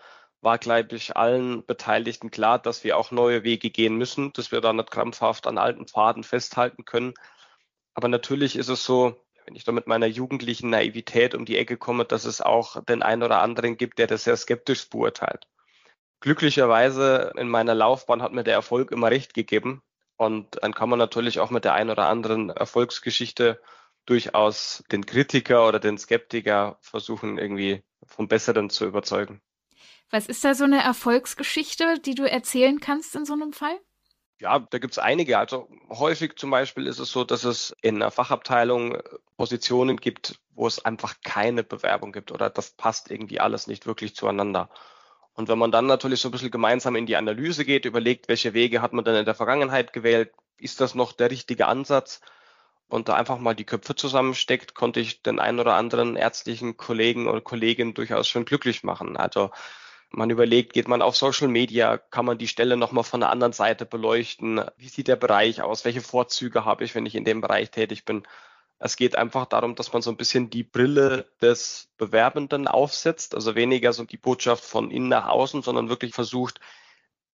war, 0.45 0.57
glaube 0.57 0.95
ich, 0.95 1.17
allen 1.17 1.65
Beteiligten 1.65 2.31
klar, 2.31 2.59
dass 2.59 2.85
wir 2.85 2.97
auch 2.97 3.11
neue 3.11 3.43
Wege 3.43 3.69
gehen 3.69 3.97
müssen, 3.97 4.31
dass 4.33 4.51
wir 4.53 4.61
da 4.61 4.71
nicht 4.71 4.91
krampfhaft 4.91 5.47
an 5.47 5.57
alten 5.57 5.87
Pfaden 5.87 6.23
festhalten 6.23 6.85
können. 6.85 7.13
Aber 7.93 8.07
natürlich 8.07 8.55
ist 8.55 8.69
es 8.69 8.85
so, 8.85 9.21
wenn 9.45 9.55
ich 9.55 9.65
da 9.65 9.71
mit 9.71 9.87
meiner 9.87 10.05
jugendlichen 10.05 10.69
Naivität 10.69 11.35
um 11.35 11.45
die 11.45 11.57
Ecke 11.57 11.77
komme, 11.77 12.05
dass 12.05 12.25
es 12.25 12.41
auch 12.41 12.81
den 12.85 13.03
einen 13.03 13.23
oder 13.23 13.41
anderen 13.41 13.75
gibt, 13.75 13.99
der 13.99 14.07
das 14.07 14.23
sehr 14.23 14.37
skeptisch 14.37 14.89
beurteilt. 14.89 15.47
Glücklicherweise 16.21 17.33
in 17.37 17.49
meiner 17.49 17.75
Laufbahn 17.75 18.21
hat 18.21 18.31
mir 18.31 18.43
der 18.43 18.53
Erfolg 18.53 18.91
immer 18.91 19.11
recht 19.11 19.33
gegeben. 19.33 19.81
Und 20.17 20.63
dann 20.63 20.73
kann 20.73 20.89
man 20.89 20.99
natürlich 20.99 21.39
auch 21.39 21.49
mit 21.49 21.65
der 21.65 21.73
einen 21.73 21.89
oder 21.89 22.07
anderen 22.07 22.49
Erfolgsgeschichte 22.49 23.61
durchaus 24.05 24.83
den 24.91 25.05
Kritiker 25.05 25.67
oder 25.67 25.79
den 25.79 25.97
Skeptiker 25.97 26.77
versuchen, 26.81 27.37
irgendwie 27.37 27.83
vom 28.05 28.27
Besseren 28.27 28.69
zu 28.69 28.85
überzeugen. 28.85 29.41
Was 30.11 30.27
ist 30.27 30.43
da 30.43 30.53
so 30.53 30.63
eine 30.63 30.81
Erfolgsgeschichte, 30.81 31.99
die 31.99 32.15
du 32.15 32.29
erzählen 32.29 32.79
kannst 32.79 33.15
in 33.15 33.25
so 33.25 33.33
einem 33.33 33.53
Fall? 33.53 33.77
Ja, 34.39 34.59
da 34.59 34.77
gibt's 34.79 34.99
einige. 34.99 35.37
Also 35.37 35.69
häufig 35.89 36.35
zum 36.35 36.51
Beispiel 36.51 36.87
ist 36.87 36.99
es 36.99 37.09
so, 37.09 37.23
dass 37.23 37.43
es 37.45 37.75
in 37.81 37.95
einer 37.95 38.11
Fachabteilung 38.11 39.01
Positionen 39.37 39.97
gibt, 39.97 40.39
wo 40.49 40.67
es 40.67 40.83
einfach 40.83 41.15
keine 41.23 41.63
Bewerbung 41.63 42.11
gibt 42.11 42.31
oder 42.31 42.49
das 42.49 42.71
passt 42.71 43.09
irgendwie 43.09 43.39
alles 43.39 43.67
nicht 43.67 43.85
wirklich 43.85 44.15
zueinander. 44.15 44.69
Und 45.33 45.49
wenn 45.49 45.57
man 45.57 45.71
dann 45.71 45.85
natürlich 45.85 46.21
so 46.21 46.29
ein 46.29 46.31
bisschen 46.31 46.51
gemeinsam 46.51 46.95
in 46.95 47.05
die 47.05 47.17
Analyse 47.17 47.65
geht, 47.65 47.85
überlegt, 47.85 48.29
welche 48.29 48.53
Wege 48.53 48.81
hat 48.81 48.93
man 48.93 49.03
denn 49.03 49.15
in 49.15 49.25
der 49.25 49.35
Vergangenheit 49.35 49.93
gewählt, 49.93 50.33
ist 50.57 50.79
das 50.79 50.95
noch 50.95 51.11
der 51.11 51.31
richtige 51.31 51.67
Ansatz 51.67 52.21
und 52.87 53.09
da 53.09 53.15
einfach 53.15 53.37
mal 53.37 53.55
die 53.55 53.65
Köpfe 53.65 53.95
zusammensteckt, 53.95 54.75
konnte 54.75 54.99
ich 54.99 55.21
den 55.23 55.39
einen 55.39 55.59
oder 55.59 55.75
anderen 55.75 56.15
ärztlichen 56.15 56.77
Kollegen 56.77 57.27
oder 57.27 57.41
Kollegin 57.41 57.93
durchaus 57.93 58.27
schon 58.27 58.45
glücklich 58.45 58.83
machen. 58.83 59.17
Also 59.17 59.51
man 60.11 60.29
überlegt, 60.29 60.73
geht 60.73 60.87
man 60.87 61.01
auf 61.01 61.15
Social 61.15 61.47
Media, 61.47 61.97
kann 61.97 62.25
man 62.25 62.37
die 62.37 62.47
Stelle 62.47 62.77
nochmal 62.77 63.03
von 63.03 63.19
der 63.19 63.29
anderen 63.29 63.53
Seite 63.53 63.85
beleuchten? 63.85 64.61
Wie 64.77 64.87
sieht 64.87 65.07
der 65.07 65.15
Bereich 65.15 65.61
aus? 65.61 65.85
Welche 65.85 66.01
Vorzüge 66.01 66.65
habe 66.65 66.83
ich, 66.83 66.95
wenn 66.95 67.05
ich 67.05 67.15
in 67.15 67.25
dem 67.25 67.41
Bereich 67.41 67.71
tätig 67.71 68.05
bin? 68.05 68.23
Es 68.79 68.97
geht 68.97 69.15
einfach 69.15 69.45
darum, 69.45 69.75
dass 69.75 69.93
man 69.93 70.01
so 70.01 70.11
ein 70.11 70.17
bisschen 70.17 70.49
die 70.49 70.63
Brille 70.63 71.29
des 71.41 71.89
Bewerbenden 71.97 72.67
aufsetzt, 72.67 73.33
also 73.35 73.55
weniger 73.55 73.93
so 73.93 74.03
die 74.03 74.17
Botschaft 74.17 74.63
von 74.65 74.91
innen 74.91 75.09
nach 75.09 75.27
außen, 75.27 75.61
sondern 75.61 75.89
wirklich 75.89 76.13
versucht, 76.13 76.59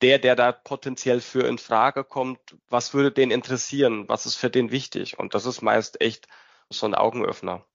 der, 0.02 0.20
der 0.20 0.36
da 0.36 0.52
potenziell 0.52 1.22
für 1.22 1.48
in 1.48 1.58
Frage 1.58 2.04
kommt, 2.04 2.40
was 2.70 2.94
würde 2.94 3.12
den 3.12 3.32
interessieren? 3.32 4.08
Was 4.08 4.26
ist 4.26 4.36
für 4.36 4.50
den 4.50 4.72
wichtig? 4.72 5.20
Und 5.20 5.36
das 5.36 5.46
ist 5.46 5.62
meist 5.62 6.02
echt 6.02 6.28
so 6.70 6.86
ein 6.86 6.96
Augenöffner. 6.96 7.66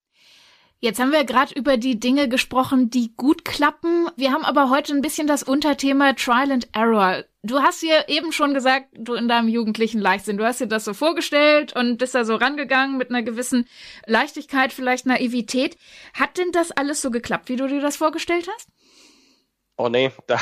Jetzt 0.78 1.00
haben 1.00 1.10
wir 1.10 1.24
gerade 1.24 1.54
über 1.54 1.78
die 1.78 1.98
Dinge 1.98 2.28
gesprochen, 2.28 2.90
die 2.90 3.14
gut 3.16 3.46
klappen. 3.46 4.08
Wir 4.16 4.32
haben 4.32 4.44
aber 4.44 4.68
heute 4.68 4.92
ein 4.92 5.00
bisschen 5.00 5.26
das 5.26 5.42
Unterthema 5.42 6.12
Trial 6.12 6.52
and 6.52 6.68
Error. 6.74 7.24
Du 7.42 7.60
hast 7.60 7.80
dir 7.80 8.08
eben 8.08 8.30
schon 8.30 8.52
gesagt, 8.52 8.88
du 8.92 9.14
in 9.14 9.26
deinem 9.26 9.48
jugendlichen 9.48 10.00
Leichtsinn, 10.00 10.36
du 10.36 10.44
hast 10.44 10.60
dir 10.60 10.66
das 10.66 10.84
so 10.84 10.92
vorgestellt 10.92 11.74
und 11.74 11.96
bist 11.96 12.14
da 12.14 12.24
so 12.24 12.34
rangegangen 12.34 12.98
mit 12.98 13.08
einer 13.08 13.22
gewissen 13.22 13.66
Leichtigkeit, 14.04 14.70
vielleicht 14.70 15.06
Naivität. 15.06 15.78
Hat 16.12 16.36
denn 16.36 16.52
das 16.52 16.72
alles 16.72 17.00
so 17.00 17.10
geklappt, 17.10 17.48
wie 17.48 17.56
du 17.56 17.68
dir 17.68 17.80
das 17.80 17.96
vorgestellt 17.96 18.46
hast? 18.54 18.68
Oh 19.78 19.88
nee, 19.88 20.12
da, 20.26 20.38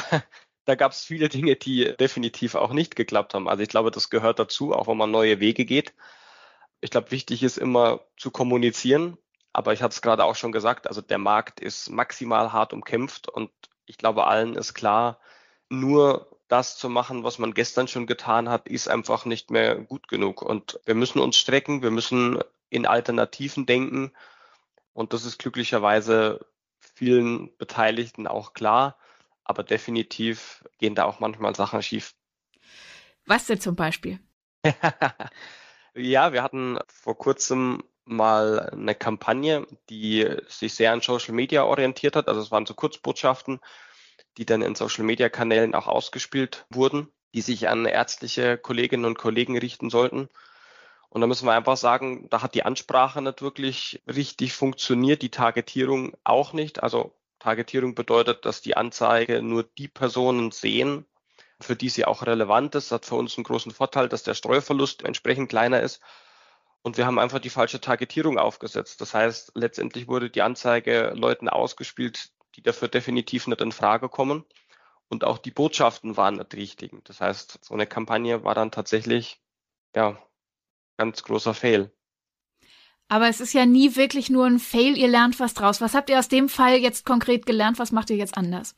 da 0.65 0.75
gab 0.75 0.93
es 0.93 1.05
viele 1.05 1.29
Dinge, 1.29 1.55
die 1.55 1.95
definitiv 2.01 2.57
auch 2.57 2.73
nicht 2.73 2.97
geklappt 2.97 3.35
haben. 3.35 3.49
Also 3.49 3.63
ich 3.63 3.69
glaube, 3.69 3.93
das 3.93 4.11
gehört 4.11 4.41
dazu, 4.41 4.73
auch 4.73 4.89
wenn 4.89 4.97
man 4.97 5.13
neue 5.13 5.39
Wege 5.39 5.65
geht. 5.65 5.95
Ich 6.81 6.91
glaube, 6.91 7.13
wichtig 7.13 7.45
ist 7.45 7.57
immer 7.57 8.01
zu 8.17 8.33
kommunizieren, 8.33 9.17
aber 9.55 9.73
ich 9.73 9.83
hatte 9.83 9.95
es 9.95 10.03
gerade 10.03 10.25
auch 10.25 10.35
schon 10.35 10.53
gesagt, 10.53 10.89
also 10.89 11.01
der 11.01 11.19
Markt 11.19 11.61
ist 11.61 11.89
maximal 11.89 12.53
hart 12.53 12.73
umkämpft 12.73 13.29
und 13.29 13.51
ich 13.87 13.97
glaube, 13.99 14.27
allen 14.27 14.57
ist 14.57 14.75
klar, 14.75 15.21
nur 15.69 16.29
das 16.49 16.77
zu 16.77 16.89
machen, 16.89 17.23
was 17.23 17.39
man 17.39 17.55
gestern 17.55 17.87
schon 17.87 18.07
getan 18.07 18.49
hat, 18.49 18.69
ist 18.69 18.89
einfach 18.89 19.25
nicht 19.25 19.53
mehr 19.53 19.77
gut 19.77 20.09
genug. 20.09 20.43
Und 20.43 20.81
wir 20.85 20.97
müssen 20.97 21.21
uns 21.21 21.37
strecken, 21.37 21.83
wir 21.83 21.93
müssen 21.93 22.41
in 22.69 22.85
Alternativen 22.85 23.65
denken. 23.65 24.13
Und 24.93 25.13
das 25.13 25.25
ist 25.25 25.39
glücklicherweise 25.39 26.45
vielen 26.81 27.57
Beteiligten 27.57 28.27
auch 28.27 28.55
klar. 28.55 28.97
Aber 29.45 29.63
definitiv 29.63 30.65
gehen 30.79 30.95
da 30.95 31.05
auch 31.05 31.21
manchmal 31.21 31.55
Sachen 31.55 31.83
schief. 31.83 32.15
Was 33.27 33.47
denn 33.47 33.61
zum 33.61 33.77
Beispiel? 33.77 34.19
ja, 35.95 36.33
wir 36.33 36.43
hatten 36.43 36.79
vor 36.89 37.17
kurzem 37.17 37.83
mal 38.05 38.71
eine 38.71 38.95
Kampagne, 38.95 39.67
die 39.89 40.29
sich 40.49 40.75
sehr 40.75 40.93
an 40.93 41.01
Social 41.01 41.35
Media 41.35 41.65
orientiert 41.65 42.17
hat. 42.17 42.29
Also 42.29 42.41
es 42.41 42.51
waren 42.51 42.67
so 42.67 42.75
Kurzbotschaften, 42.75 43.61
die 44.37 44.47
dann 44.47 44.63
in 44.63 44.75
Social 44.75 45.05
Media 45.05 45.29
Kanälen 45.29 45.75
auch 45.75 45.87
ausgespielt 45.87 46.67
wurden, 46.71 47.09
die 47.35 47.41
sich 47.41 47.69
an 47.69 47.87
ärztliche 47.87 48.59
Kolleginnen 48.59 49.05
und 49.05 49.19
Kollegen 49.19 49.59
richten 49.59 49.91
sollten. 49.91 50.29
Und 51.09 51.21
da 51.21 51.27
müssen 51.27 51.47
wir 51.47 51.53
einfach 51.53 51.77
sagen, 51.77 52.29
da 52.31 52.43
hat 52.43 52.55
die 52.55 52.65
Ansprache 52.65 53.23
nicht 53.23 53.41
wirklich 53.41 54.03
richtig 54.13 54.53
funktioniert, 54.53 55.23
die 55.23 55.31
Targetierung 55.31 56.17
auch 56.25 56.53
nicht. 56.53 56.83
Also 56.83 57.15
Targetierung 57.39 57.95
bedeutet, 57.95 58.45
dass 58.45 58.63
die 58.63 58.77
Anzeige 58.77 59.41
nur 59.41 59.63
die 59.63 59.87
Personen 59.87 60.51
sehen, 60.51 61.07
für 61.61 61.77
die 61.77 61.89
sie 61.89 62.05
auch 62.05 62.27
relevant 62.27 62.75
ist. 62.75 62.91
Das 62.91 62.97
hat 62.97 63.07
für 63.07 63.15
uns 63.15 63.37
einen 63.37 63.45
großen 63.45 63.71
Vorteil, 63.71 64.09
dass 64.09 64.25
der 64.25 64.35
Streuverlust 64.35 65.05
entsprechend 65.05 65.49
kleiner 65.49 65.81
ist. 65.81 66.01
Und 66.85 66.99
wir 66.99 67.07
haben 67.07 67.19
einfach 67.19 67.39
die 67.39 67.49
falsche 67.49 67.81
Targetierung 67.81 68.39
aufgesetzt. 68.39 69.01
Das 69.01 69.15
heißt, 69.15 69.53
letztendlich 69.55 70.07
wurde 70.07 70.29
die 70.29 70.43
Anzeige 70.43 71.15
Leuten 71.17 71.49
ausgespielt, 71.49 72.29
die 72.57 72.63
dafür 72.63 72.89
definitiv 72.89 73.47
nicht 73.47 73.63
in 73.63 73.73
Frage 73.73 74.11
kommen. 74.11 74.45
Und 75.09 75.25
auch 75.25 75.39
die 75.39 75.51
Botschaften 75.51 76.19
waren 76.19 76.37
nicht 76.37 76.53
richtig. 76.53 76.93
Das 77.05 77.23
heißt, 77.23 77.65
so 77.65 77.73
eine 77.73 77.87
Kampagne 77.87 78.45
war 78.45 78.55
dann 78.55 78.71
tatsächlich, 78.71 79.41
ja, 79.97 80.19
ganz 80.99 81.23
großer 81.23 81.55
Fail. 81.55 81.91
Aber 83.09 83.29
es 83.29 83.41
ist 83.41 83.55
ja 83.55 83.65
nie 83.65 83.97
wirklich 83.97 84.29
nur 84.29 84.45
ein 84.45 84.59
Fail, 84.59 84.99
ihr 84.99 85.09
lernt 85.09 85.41
was 85.41 85.55
draus. 85.55 85.81
Was 85.81 85.95
habt 85.95 86.11
ihr 86.11 86.19
aus 86.19 86.29
dem 86.29 86.51
Fall 86.51 86.77
jetzt 86.77 87.07
konkret 87.07 87.47
gelernt? 87.47 87.79
Was 87.79 87.93
macht 87.93 88.11
ihr 88.11 88.17
jetzt 88.17 88.37
anders? 88.37 88.75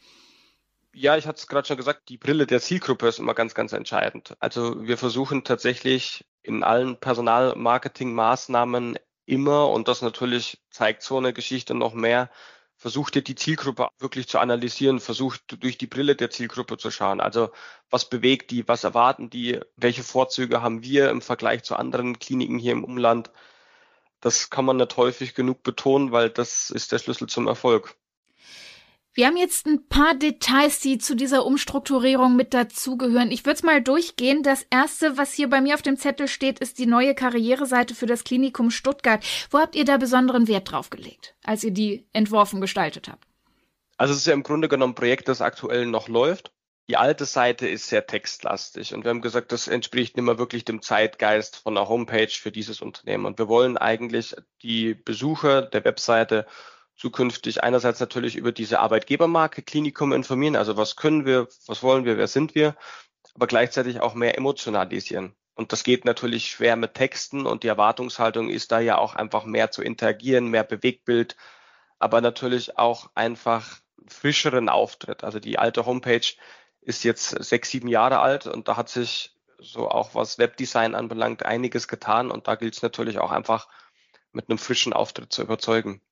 Ja, 0.95 1.17
ich 1.17 1.27
hatte 1.27 1.39
es 1.39 1.49
gerade 1.49 1.67
schon 1.67 1.77
gesagt, 1.77 2.09
die 2.09 2.19
Brille 2.19 2.47
der 2.47 2.61
Zielgruppe 2.61 3.09
ist 3.09 3.19
immer 3.19 3.35
ganz, 3.35 3.55
ganz 3.55 3.73
entscheidend. 3.73 4.37
Also 4.39 4.87
wir 4.87 4.97
versuchen 4.97 5.43
tatsächlich 5.43 6.25
in 6.47 6.62
allen 6.62 6.99
Personalmarketing-Maßnahmen 6.99 8.99
immer, 9.26 9.69
und 9.71 9.88
das 9.88 10.03
natürlich 10.03 10.62
zeigt 10.71 11.03
so 11.03 11.19
eine 11.19 11.33
Geschichte 11.33 11.75
noch 11.75 11.95
mehr, 11.95 12.31
versucht 12.76 13.17
ihr 13.17 13.23
die 13.23 13.35
Zielgruppe 13.35 13.88
wirklich 13.99 14.29
zu 14.29 14.38
analysieren, 14.38 15.00
versucht 15.00 15.62
durch 15.62 15.79
die 15.79 15.87
Brille 15.87 16.15
der 16.15 16.31
Zielgruppe 16.31 16.76
zu 16.76 16.91
schauen. 16.91 17.21
Also 17.21 17.50
was 17.91 18.09
bewegt 18.09 18.50
die, 18.50 18.69
was 18.69 18.85
erwarten 18.85 19.31
die, 19.31 19.61
welche 19.76 20.03
Vorzüge 20.03 20.62
haben 20.62 20.83
wir 20.83 21.11
im 21.11 21.23
Vergleich 21.23 21.65
zu 21.65 21.76
anderen 21.76 22.19
Kliniken 22.19 22.59
hier 22.59 22.73
im 22.73 22.85
Umland. 22.85 23.31
Das 24.21 24.50
kann 24.50 24.65
man 24.65 24.76
nicht 24.76 24.97
häufig 24.97 25.35
genug 25.35 25.62
betonen, 25.62 26.12
weil 26.12 26.31
das 26.31 26.71
ist 26.71 26.93
der 26.93 26.99
Schlüssel 26.99 27.29
zum 27.29 27.47
Erfolg. 27.47 27.97
Wir 29.17 29.29
haben 29.29 29.39
jetzt 29.39 29.65
ein 29.65 29.89
paar 29.89 30.15
Details, 30.15 30.79
die 30.81 30.99
zu 30.99 31.17
dieser 31.17 31.47
Umstrukturierung 31.47 32.37
mit 32.37 32.53
dazugehören. 32.53 33.31
Ich 33.31 33.47
würde 33.47 33.57
es 33.57 33.63
mal 33.63 33.81
durchgehen. 33.81 34.43
Das 34.43 34.67
erste, 34.69 35.17
was 35.17 35.33
hier 35.33 35.49
bei 35.49 35.63
mir 35.63 35.73
auf 35.73 35.81
dem 35.81 35.97
Zettel 35.97 36.29
steht, 36.29 36.59
ist 36.59 36.79
die 36.79 36.85
neue 36.85 37.15
Karriereseite 37.15 37.95
für 37.95 38.05
das 38.05 38.25
Klinikum 38.25 38.71
Stuttgart. 38.71 39.25
Wo 39.51 39.59
habt 39.59 39.75
ihr 39.75 39.87
da 39.87 39.97
besonderen 39.97 40.49
Wert 40.49 40.71
drauf 40.71 40.91
gelegt, 40.91 41.35
als 41.43 41.65
ihr 41.65 41.71
die 41.71 42.07
entworfen 42.13 42.61
gestaltet 42.61 43.09
habt? 43.09 43.25
Also 43.97 44.13
es 44.13 44.21
ist 44.21 44.27
ja 44.27 44.35
im 44.35 44.43
Grunde 44.43 44.69
genommen 44.69 44.93
ein 44.93 44.97
Projekt, 44.97 45.29
das 45.29 45.41
aktuell 45.41 45.87
noch 45.87 46.09
läuft. 46.09 46.53
Die 46.91 46.99
alte 46.99 47.25
Seite 47.25 47.67
ist 47.67 47.89
sehr 47.89 48.07
textlastig 48.07 48.93
und 48.93 49.05
wir 49.05 49.09
haben 49.09 49.23
gesagt, 49.23 49.51
das 49.51 49.67
entspricht 49.67 50.19
nicht 50.19 50.27
mehr 50.27 50.39
wirklich 50.39 50.67
dem 50.67 50.83
Zeitgeist 50.83 51.57
von 51.57 51.75
einer 51.75 51.89
Homepage 51.89 52.29
für 52.29 52.53
dieses 52.53 52.83
Unternehmen. 52.83 53.25
Und 53.25 53.39
wir 53.39 53.49
wollen 53.49 53.79
eigentlich 53.79 54.37
die 54.63 54.93
Besucher 54.93 55.63
der 55.63 55.87
Webseite 55.87 56.47
zukünftig 56.97 57.62
einerseits 57.62 58.00
natürlich 58.00 58.37
über 58.37 58.53
diese 58.53 58.81
Arbeitgebermarke 58.81 59.62
Klinikum 59.62 60.12
informieren, 60.12 60.57
also 60.57 60.76
was 60.76 60.97
können 60.97 61.26
wir, 61.26 61.49
was 61.67 61.83
wollen 61.83 62.05
wir, 62.05 62.17
wer 62.17 62.29
sind 62.29 62.55
wir, 62.55 62.76
aber 63.35 63.47
gleichzeitig 63.47 64.00
auch 64.00 64.15
mehr 64.15 64.37
emotionalisieren. 64.38 65.35
Und 65.55 65.73
das 65.73 65.85
geht 65.85 66.05
natürlich 66.05 66.50
schwer 66.50 66.76
mit 66.76 66.95
Texten 66.95 67.47
und 67.47 67.62
die 67.62 67.69
Erwartungshaltung 67.69 68.50
ist 68.50 68.73
da 68.73 68.81
ja 68.81 68.99
auch 68.99 69.15
einfach 69.15 69.45
mehr 69.45 69.71
zu 69.71 69.83
interagieren, 69.83 70.49
mehr 70.49 70.65
Bewegtbild, 70.65 71.37
aber 71.99 72.21
natürlich 72.21 72.79
auch 72.79 73.11
einfach 73.15 73.81
frischeren 74.07 74.69
Auftritt. 74.69 75.25
Also 75.25 75.41
die 75.41 75.59
alte 75.59 75.87
Homepage 75.87 76.26
ist 76.83 77.05
jetzt 77.05 77.31
sechs, 77.43 77.71
sieben 77.71 77.88
Jahre 77.88 78.21
alt 78.21 78.47
und 78.47 78.69
da 78.69 78.76
hat 78.76 78.88
sich 78.88 79.35
so 79.59 79.88
auch 79.88 80.15
was 80.15 80.38
Webdesign 80.38 80.95
anbelangt 80.95 81.45
einiges 81.45 81.88
getan 81.88 82.31
und 82.31 82.49
da 82.49 82.55
gilt 82.55 82.75
es 82.75 82.83
natürlich 82.83 83.19
auch 83.19 83.33
einfach 83.33 83.69
mit 84.33 84.50
einem 84.50 84.59
frischen 84.59 84.93
Auftritt 84.93 85.33
zu 85.33 85.43
überzeugen. 85.43 86.03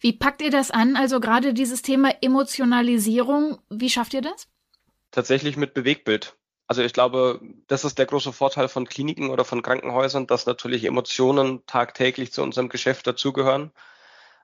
Wie 0.00 0.12
packt 0.12 0.42
ihr 0.42 0.50
das 0.50 0.70
an? 0.70 0.96
Also 0.96 1.20
gerade 1.20 1.54
dieses 1.54 1.82
Thema 1.82 2.10
Emotionalisierung, 2.20 3.58
wie 3.70 3.90
schafft 3.90 4.14
ihr 4.14 4.22
das? 4.22 4.48
Tatsächlich 5.10 5.56
mit 5.56 5.74
Bewegbild. 5.74 6.36
Also 6.66 6.82
ich 6.82 6.92
glaube, 6.92 7.40
das 7.68 7.84
ist 7.84 7.98
der 7.98 8.06
große 8.06 8.32
Vorteil 8.32 8.68
von 8.68 8.88
Kliniken 8.88 9.30
oder 9.30 9.44
von 9.44 9.62
Krankenhäusern, 9.62 10.26
dass 10.26 10.46
natürlich 10.46 10.84
Emotionen 10.84 11.64
tagtäglich 11.66 12.32
zu 12.32 12.42
unserem 12.42 12.68
Geschäft 12.68 13.06
dazugehören. 13.06 13.70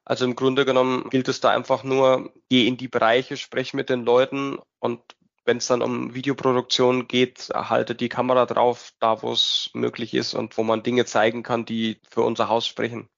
Also 0.05 0.25
im 0.25 0.37
Grunde 0.37 0.65
genommen 0.65 1.11
gilt 1.11 1.29
es 1.29 1.41
da 1.41 1.51
einfach 1.51 1.85
nur, 1.85 2.33
geh 2.49 2.67
in 2.67 2.77
die 2.77 2.89
Bereiche, 2.89 3.37
sprech 3.37 3.75
mit 3.75 3.89
den 3.89 4.05
Leuten 4.05 4.59
und 4.79 5.01
wenn 5.45 5.57
es 5.57 5.67
dann 5.67 5.83
um 5.83 6.15
Videoproduktion 6.15 7.09
geht, 7.09 7.49
halte 7.53 7.95
die 7.97 8.09
Kamera 8.09 8.47
drauf, 8.47 8.93
da 9.01 9.23
wo 9.23 9.33
es 9.33 9.71
möglich 9.75 10.15
ist 10.15 10.35
und 10.35 10.57
wo 10.57 10.63
man 10.63 10.85
Dinge 10.85 11.05
zeigen 11.05 11.43
kann, 11.43 11.65
die 11.65 12.01
für 12.09 12.23
unser 12.23 12.49
Haus 12.49 12.67
sprechen. 12.67 13.09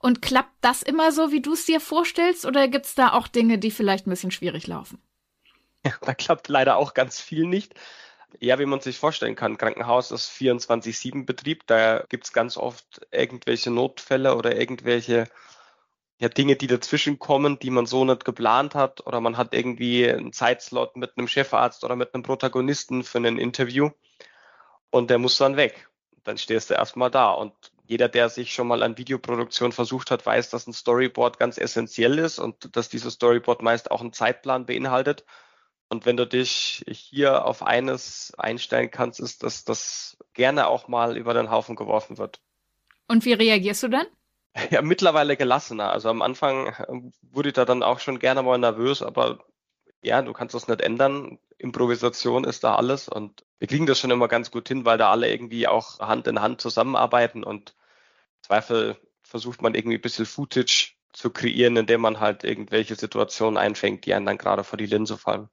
Und 0.00 0.22
klappt 0.22 0.54
das 0.60 0.82
immer 0.82 1.12
so, 1.12 1.32
wie 1.32 1.42
du 1.42 1.54
es 1.54 1.64
dir 1.64 1.80
vorstellst, 1.80 2.46
oder 2.46 2.68
gibt 2.68 2.86
es 2.86 2.94
da 2.94 3.12
auch 3.12 3.28
Dinge, 3.28 3.58
die 3.58 3.70
vielleicht 3.70 4.06
ein 4.06 4.10
bisschen 4.10 4.30
schwierig 4.30 4.66
laufen? 4.66 5.00
Ja, 5.84 5.92
da 6.02 6.14
klappt 6.14 6.48
leider 6.48 6.76
auch 6.76 6.94
ganz 6.94 7.20
viel 7.20 7.46
nicht. 7.46 7.74
Ja, 8.40 8.58
wie 8.58 8.66
man 8.66 8.80
sich 8.80 8.98
vorstellen 8.98 9.36
kann, 9.36 9.56
Krankenhaus 9.56 10.10
ist 10.10 10.30
24-7 10.30 11.24
Betrieb, 11.24 11.66
da 11.66 12.04
gibt 12.08 12.26
es 12.26 12.32
ganz 12.32 12.56
oft 12.56 13.06
irgendwelche 13.10 13.70
Notfälle 13.70 14.36
oder 14.36 14.56
irgendwelche 14.56 15.24
ja, 16.20 16.28
Dinge, 16.28 16.56
die 16.56 16.66
dazwischen 16.66 17.18
kommen, 17.18 17.58
die 17.58 17.70
man 17.70 17.86
so 17.86 18.04
nicht 18.04 18.24
geplant 18.24 18.74
hat, 18.74 19.06
oder 19.06 19.20
man 19.20 19.36
hat 19.36 19.54
irgendwie 19.54 20.08
einen 20.08 20.32
Zeitslot 20.32 20.96
mit 20.96 21.16
einem 21.16 21.28
Chefarzt 21.28 21.84
oder 21.84 21.96
mit 21.96 22.12
einem 22.12 22.22
Protagonisten 22.22 23.02
für 23.02 23.18
ein 23.18 23.38
Interview 23.38 23.90
und 24.90 25.10
der 25.10 25.18
muss 25.18 25.38
dann 25.38 25.56
weg. 25.56 25.88
Dann 26.24 26.36
stehst 26.36 26.70
du 26.70 26.74
erstmal 26.74 27.10
da 27.10 27.30
und 27.30 27.54
jeder, 27.88 28.08
der 28.08 28.28
sich 28.28 28.52
schon 28.52 28.68
mal 28.68 28.82
an 28.82 28.98
Videoproduktion 28.98 29.72
versucht 29.72 30.10
hat, 30.10 30.24
weiß, 30.24 30.50
dass 30.50 30.66
ein 30.66 30.74
Storyboard 30.74 31.38
ganz 31.38 31.56
essentiell 31.56 32.18
ist 32.18 32.38
und 32.38 32.76
dass 32.76 32.90
dieses 32.90 33.14
Storyboard 33.14 33.62
meist 33.62 33.90
auch 33.90 34.02
einen 34.02 34.12
Zeitplan 34.12 34.66
beinhaltet. 34.66 35.24
Und 35.88 36.04
wenn 36.04 36.18
du 36.18 36.26
dich 36.26 36.84
hier 36.86 37.46
auf 37.46 37.62
eines 37.62 38.34
einstellen 38.36 38.90
kannst, 38.90 39.20
ist, 39.20 39.42
dass 39.42 39.64
das 39.64 40.18
gerne 40.34 40.66
auch 40.66 40.86
mal 40.86 41.16
über 41.16 41.32
den 41.32 41.50
Haufen 41.50 41.76
geworfen 41.76 42.18
wird. 42.18 42.42
Und 43.06 43.24
wie 43.24 43.32
reagierst 43.32 43.82
du 43.84 43.88
dann? 43.88 44.06
Ja, 44.70 44.82
mittlerweile 44.82 45.36
gelassener. 45.36 45.90
Also 45.90 46.10
am 46.10 46.20
Anfang 46.20 46.74
ähm, 46.88 47.12
wurde 47.22 47.50
ich 47.50 47.54
da 47.54 47.64
dann 47.64 47.82
auch 47.82 48.00
schon 48.00 48.18
gerne 48.18 48.42
mal 48.42 48.58
nervös, 48.58 49.02
aber 49.02 49.38
ja, 50.02 50.22
du 50.22 50.32
kannst 50.32 50.54
das 50.54 50.68
nicht 50.68 50.80
ändern. 50.80 51.38
Improvisation 51.58 52.44
ist 52.44 52.62
da 52.64 52.76
alles 52.76 53.08
und 53.08 53.44
wir 53.58 53.68
kriegen 53.68 53.86
das 53.86 53.98
schon 53.98 54.10
immer 54.10 54.28
ganz 54.28 54.50
gut 54.50 54.68
hin, 54.68 54.84
weil 54.84 54.98
da 54.98 55.10
alle 55.10 55.30
irgendwie 55.30 55.66
auch 55.66 55.98
Hand 55.98 56.26
in 56.28 56.40
Hand 56.40 56.60
zusammenarbeiten 56.60 57.42
und 57.42 57.74
Zweifel 58.42 58.96
versucht 59.22 59.62
man 59.62 59.74
irgendwie 59.74 59.98
ein 59.98 60.02
bisschen 60.02 60.26
Footage 60.26 60.94
zu 61.12 61.30
kreieren, 61.30 61.76
indem 61.76 62.00
man 62.00 62.20
halt 62.20 62.44
irgendwelche 62.44 62.94
Situationen 62.94 63.58
einfängt, 63.58 64.06
die 64.06 64.14
einem 64.14 64.26
dann 64.26 64.38
gerade 64.38 64.64
vor 64.64 64.76
die 64.76 64.86
Linse 64.86 65.18
fallen. 65.18 65.48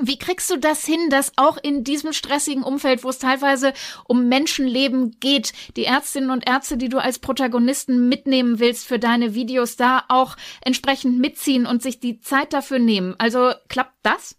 Wie 0.00 0.18
kriegst 0.18 0.48
du 0.50 0.56
das 0.56 0.84
hin, 0.84 1.10
dass 1.10 1.32
auch 1.36 1.56
in 1.60 1.82
diesem 1.82 2.12
stressigen 2.12 2.62
Umfeld, 2.62 3.02
wo 3.02 3.08
es 3.08 3.18
teilweise 3.18 3.72
um 4.04 4.28
Menschenleben 4.28 5.18
geht, 5.18 5.52
die 5.76 5.84
Ärztinnen 5.84 6.30
und 6.30 6.48
Ärzte, 6.48 6.76
die 6.76 6.88
du 6.88 6.98
als 6.98 7.18
Protagonisten 7.18 8.08
mitnehmen 8.08 8.60
willst 8.60 8.86
für 8.86 9.00
deine 9.00 9.34
Videos, 9.34 9.76
da 9.76 10.04
auch 10.08 10.36
entsprechend 10.60 11.18
mitziehen 11.18 11.66
und 11.66 11.82
sich 11.82 11.98
die 11.98 12.20
Zeit 12.20 12.52
dafür 12.52 12.78
nehmen? 12.78 13.16
Also 13.18 13.52
klappt 13.68 13.96
das? 14.02 14.36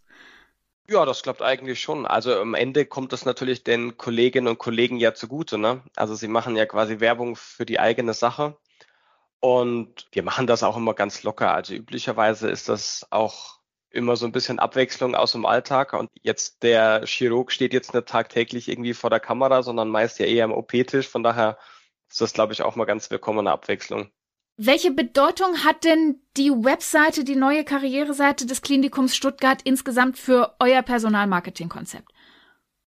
Ja, 0.88 1.06
das 1.06 1.24
klappt 1.24 1.42
eigentlich 1.42 1.82
schon. 1.82 2.06
Also 2.06 2.40
am 2.40 2.56
Ende 2.56 2.86
kommt 2.86 3.14
das 3.14 3.26
natürlich 3.26 3.64
den 3.64 3.98
Kolleginnen 3.98 4.48
und 4.48 4.58
Kollegen 4.58 4.98
ja 4.98 5.14
zugute. 5.14 5.58
Ne? 5.58 5.84
Also 5.96 6.16
sie 6.16 6.30
machen 6.30 6.56
ja 6.56 6.66
quasi 6.66 7.00
Werbung 7.00 7.36
für 7.36 7.66
die 7.66 7.80
eigene 7.80 8.14
Sache. 8.14 8.58
Und 9.40 10.08
wir 10.12 10.24
machen 10.24 10.48
das 10.48 10.64
auch 10.64 10.78
immer 10.78 10.94
ganz 10.94 11.22
locker. 11.24 11.54
Also 11.54 11.74
üblicherweise 11.74 12.50
ist 12.50 12.70
das 12.70 13.06
auch 13.12 13.59
immer 13.92 14.16
so 14.16 14.26
ein 14.26 14.32
bisschen 14.32 14.60
Abwechslung 14.60 15.16
aus 15.16 15.32
dem 15.32 15.46
Alltag. 15.46 15.94
Und 15.94 16.10
jetzt 16.22 16.64
der 16.64 17.06
Chirurg 17.06 17.52
steht 17.52 17.74
jetzt 17.74 17.94
nicht 17.94 18.08
tagtäglich 18.08 18.68
irgendwie 18.68 18.94
vor 18.94 19.10
der 19.10 19.20
Kamera, 19.20 19.64
sondern 19.64 19.90
meist 19.90 20.20
ja 20.20 20.26
eher 20.26 20.46
am 20.46 20.52
OP-Tisch. 20.52 21.08
Von 21.08 21.24
daher 21.24 21.58
ist 22.10 22.22
das, 22.22 22.34
glaube 22.34 22.54
ich, 22.54 22.62
auch 22.62 22.76
mal 22.76 22.86
ganz 22.86 23.10
willkommene 23.12 23.52
Abwechslung. 23.52 24.12
Welche 24.62 24.92
Bedeutung 24.92 25.64
hat 25.64 25.86
denn 25.86 26.22
die 26.36 26.52
Webseite, 26.52 27.24
die 27.24 27.38
neue 27.38 27.64
Karriereseite 27.64 28.46
des 28.46 28.62
Klinikums 28.62 29.16
Stuttgart 29.16 29.62
insgesamt 29.64 30.20
für 30.20 30.56
euer 30.60 30.82
Personalmarketingkonzept? 30.82 32.12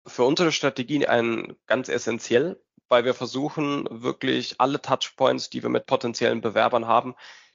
Für 0.07 0.25
unsere 0.25 0.53
Strategie 0.53 1.07
ein 1.07 1.57
ganz 1.67 1.89
essentiell, 1.89 2.63
weil 2.91 3.07
wir 3.07 3.15
versuchen 3.15 3.89
wirklich 3.91 4.61
alle 4.61 4.83
Touchpoints, 4.83 5.49
die 5.49 5.63
wir 5.63 5.71
mit 5.71 5.87
potenziellen 5.87 6.43
Bewerbern 6.43 6.87
haben, 6.87 7.15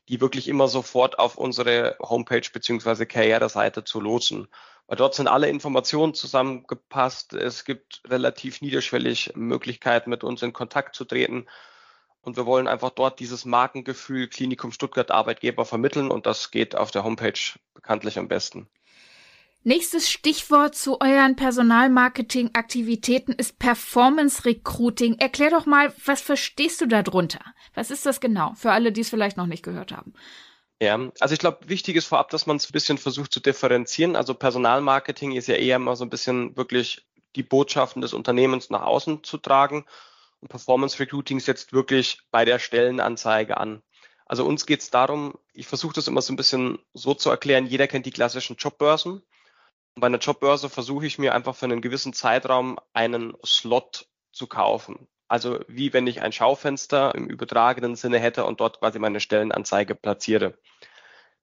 die 0.10 0.20
wirklich 0.20 0.48
immer 0.48 0.68
sofort 0.68 1.20
auf 1.20 1.38
unsere 1.38 1.96
Homepage 2.00 2.48
beziehungsweise 2.52 3.06
Karriereseite 3.06 3.84
zu 3.84 4.02
lotsen. 4.02 4.48
Weil 4.88 4.98
dort 4.98 5.14
sind 5.14 5.28
alle 5.28 5.48
Informationen 5.48 6.16
zusammengepasst. 6.16 7.34
Es 7.34 7.64
gibt 7.64 8.02
relativ 8.08 8.62
niederschwellig 8.62 9.34
Möglichkeiten, 9.36 10.10
mit 10.10 10.24
uns 10.24 10.42
in 10.42 10.52
Kontakt 10.52 10.96
zu 10.96 11.06
treten. 11.06 11.46
Und 12.22 12.38
wir 12.38 12.48
wollen 12.48 12.68
einfach 12.68 12.90
dort 12.90 13.20
dieses 13.20 13.46
Markengefühl 13.46 14.28
Klinikum 14.28 14.72
Stuttgart 14.72 15.12
Arbeitgeber 15.12 15.64
vermitteln 15.64 16.10
und 16.10 16.26
das 16.26 16.50
geht 16.50 16.76
auf 16.76 16.90
der 16.90 17.04
Homepage 17.04 17.40
bekanntlich 17.76 18.18
am 18.18 18.28
besten. 18.28 18.68
Nächstes 19.64 20.10
Stichwort 20.10 20.74
zu 20.74 21.02
euren 21.02 21.36
Personalmarketing-Aktivitäten 21.36 23.34
ist 23.34 23.60
Performance 23.60 24.46
Recruiting. 24.46 25.20
Erklär 25.20 25.50
doch 25.50 25.66
mal, 25.66 25.94
was 26.06 26.22
verstehst 26.22 26.80
du 26.80 26.86
darunter? 26.86 27.42
Was 27.74 27.92
ist 27.92 28.06
das 28.06 28.22
genau? 28.22 28.54
Für 28.56 28.72
alle, 28.72 28.94
die 28.94 29.02
es 29.02 29.10
vielleicht 29.10 29.36
noch 29.36 29.48
nicht 29.48 29.64
gehört 29.64 29.92
haben. 29.92 30.14
Ja, 30.82 31.12
also 31.20 31.34
ich 31.34 31.40
glaube, 31.40 31.68
wichtig 31.68 31.98
ist 31.98 32.06
vorab, 32.06 32.30
dass 32.30 32.46
man 32.46 32.56
es 32.56 32.70
ein 32.70 32.72
bisschen 32.72 32.98
versucht 32.98 33.34
zu 33.34 33.42
differenzieren. 33.42 34.16
Also 34.16 34.34
Personalmarketing 34.34 35.34
ist 35.34 35.48
ja 35.48 35.56
eher 35.56 35.76
immer 35.76 35.98
so 35.98 36.06
ein 36.06 36.10
bisschen 36.10 36.56
wirklich 36.56 37.06
die 37.36 37.44
Botschaften 37.44 38.02
des 38.02 38.14
Unternehmens 38.14 38.70
nach 38.70 38.84
außen 38.84 39.26
zu 39.26 39.38
tragen. 39.38 39.86
Und 40.40 40.48
Performance 40.48 40.98
Recruiting 41.00 41.42
setzt 41.42 41.74
wirklich 41.74 42.22
bei 42.32 42.46
der 42.46 42.60
Stellenanzeige 42.60 43.58
an. 43.58 43.82
Also 44.26 44.46
uns 44.46 44.66
geht 44.66 44.80
es 44.80 44.90
darum, 44.90 45.34
ich 45.54 45.68
versuche 45.68 45.96
das 45.96 46.08
immer 46.08 46.22
so 46.22 46.32
ein 46.32 46.38
bisschen 46.38 46.80
so 46.94 47.14
zu 47.14 47.30
erklären, 47.30 47.66
jeder 47.66 47.88
kennt 47.88 48.06
die 48.06 48.12
klassischen 48.12 48.56
Jobbörsen. 48.56 49.22
Bei 50.00 50.08
einer 50.08 50.20
Jobbörse 50.20 50.70
versuche 50.70 51.06
ich 51.06 51.18
mir 51.18 51.34
einfach 51.34 51.56
für 51.56 51.66
einen 51.66 51.82
gewissen 51.82 52.14
Zeitraum 52.14 52.80
einen 52.94 53.34
Slot 53.46 54.08
zu 54.32 54.48
kaufen. 54.48 55.08
Also 55.28 55.60
wie 55.68 55.94
wenn 55.94 56.08
ich 56.08 56.22
ein 56.22 56.32
Schaufenster 56.32 57.14
im 57.16 57.28
übertragenen 57.28 57.96
Sinne 57.96 58.20
hätte 58.20 58.46
und 58.46 58.60
dort 58.60 58.80
quasi 58.80 59.00
meine 59.00 59.20
Stellenanzeige 59.20 59.96
platziere. 59.96 60.58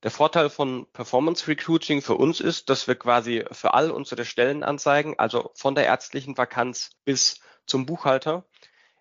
Der 0.02 0.10
Vorteil 0.10 0.50
von 0.50 0.86
Performance 0.92 1.46
Recruiting 1.48 2.02
für 2.02 2.14
uns 2.14 2.40
ist, 2.40 2.68
dass 2.68 2.86
wir 2.86 2.96
quasi 2.96 3.44
für 3.52 3.74
all 3.74 3.90
unsere 3.90 4.24
Stellenanzeigen, 4.24 5.18
also 5.18 5.50
von 5.54 5.74
der 5.74 5.86
ärztlichen 5.86 6.36
Vakanz 6.36 6.90
bis 7.04 7.40
zum 7.66 7.86
Buchhalter, 7.86 8.44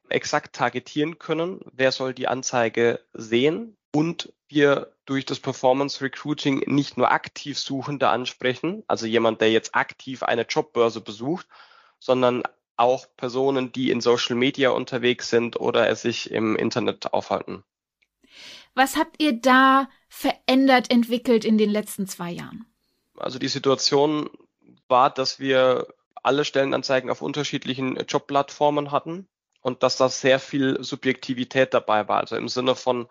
exakt 0.09 0.55
targetieren 0.55 1.19
können, 1.19 1.61
wer 1.71 1.91
soll 1.91 2.13
die 2.13 2.27
Anzeige 2.27 3.01
sehen 3.13 3.77
und 3.93 4.33
wir 4.55 4.91
durch 5.05 5.25
das 5.25 5.39
Performance 5.39 6.03
Recruiting 6.03 6.63
nicht 6.65 6.97
nur 6.97 7.11
aktiv 7.11 7.59
Suchende 7.59 8.09
ansprechen, 8.09 8.83
also 8.87 9.05
jemand, 9.05 9.41
der 9.41 9.51
jetzt 9.51 9.75
aktiv 9.75 10.23
eine 10.23 10.41
Jobbörse 10.43 11.01
besucht, 11.01 11.45
sondern 11.99 12.41
auch 12.77 13.05
Personen, 13.15 13.71
die 13.71 13.91
in 13.91 14.01
Social 14.01 14.35
Media 14.35 14.71
unterwegs 14.71 15.29
sind 15.29 15.59
oder 15.59 15.87
es 15.89 16.01
sich 16.01 16.31
im 16.31 16.55
Internet 16.55 17.13
aufhalten. 17.13 17.63
Was 18.73 18.97
habt 18.97 19.21
ihr 19.21 19.33
da 19.33 19.87
verändert, 20.09 20.91
entwickelt 20.91 21.45
in 21.45 21.57
den 21.57 21.69
letzten 21.69 22.07
zwei 22.07 22.31
Jahren? 22.31 22.65
Also 23.17 23.39
die 23.39 23.47
Situation 23.47 24.29
war, 24.87 25.09
dass 25.09 25.39
wir 25.39 25.87
alle 26.21 26.43
Stellenanzeigen 26.43 27.09
auf 27.09 27.21
unterschiedlichen 27.21 27.95
Jobplattformen 28.07 28.91
hatten 28.91 29.27
und 29.61 29.83
dass 29.83 29.97
da 29.97 30.09
sehr 30.09 30.39
viel 30.39 30.83
Subjektivität 30.83 31.73
dabei 31.73 32.07
war. 32.07 32.19
Also 32.19 32.35
im 32.35 32.49
Sinne 32.49 32.75
von, 32.75 33.07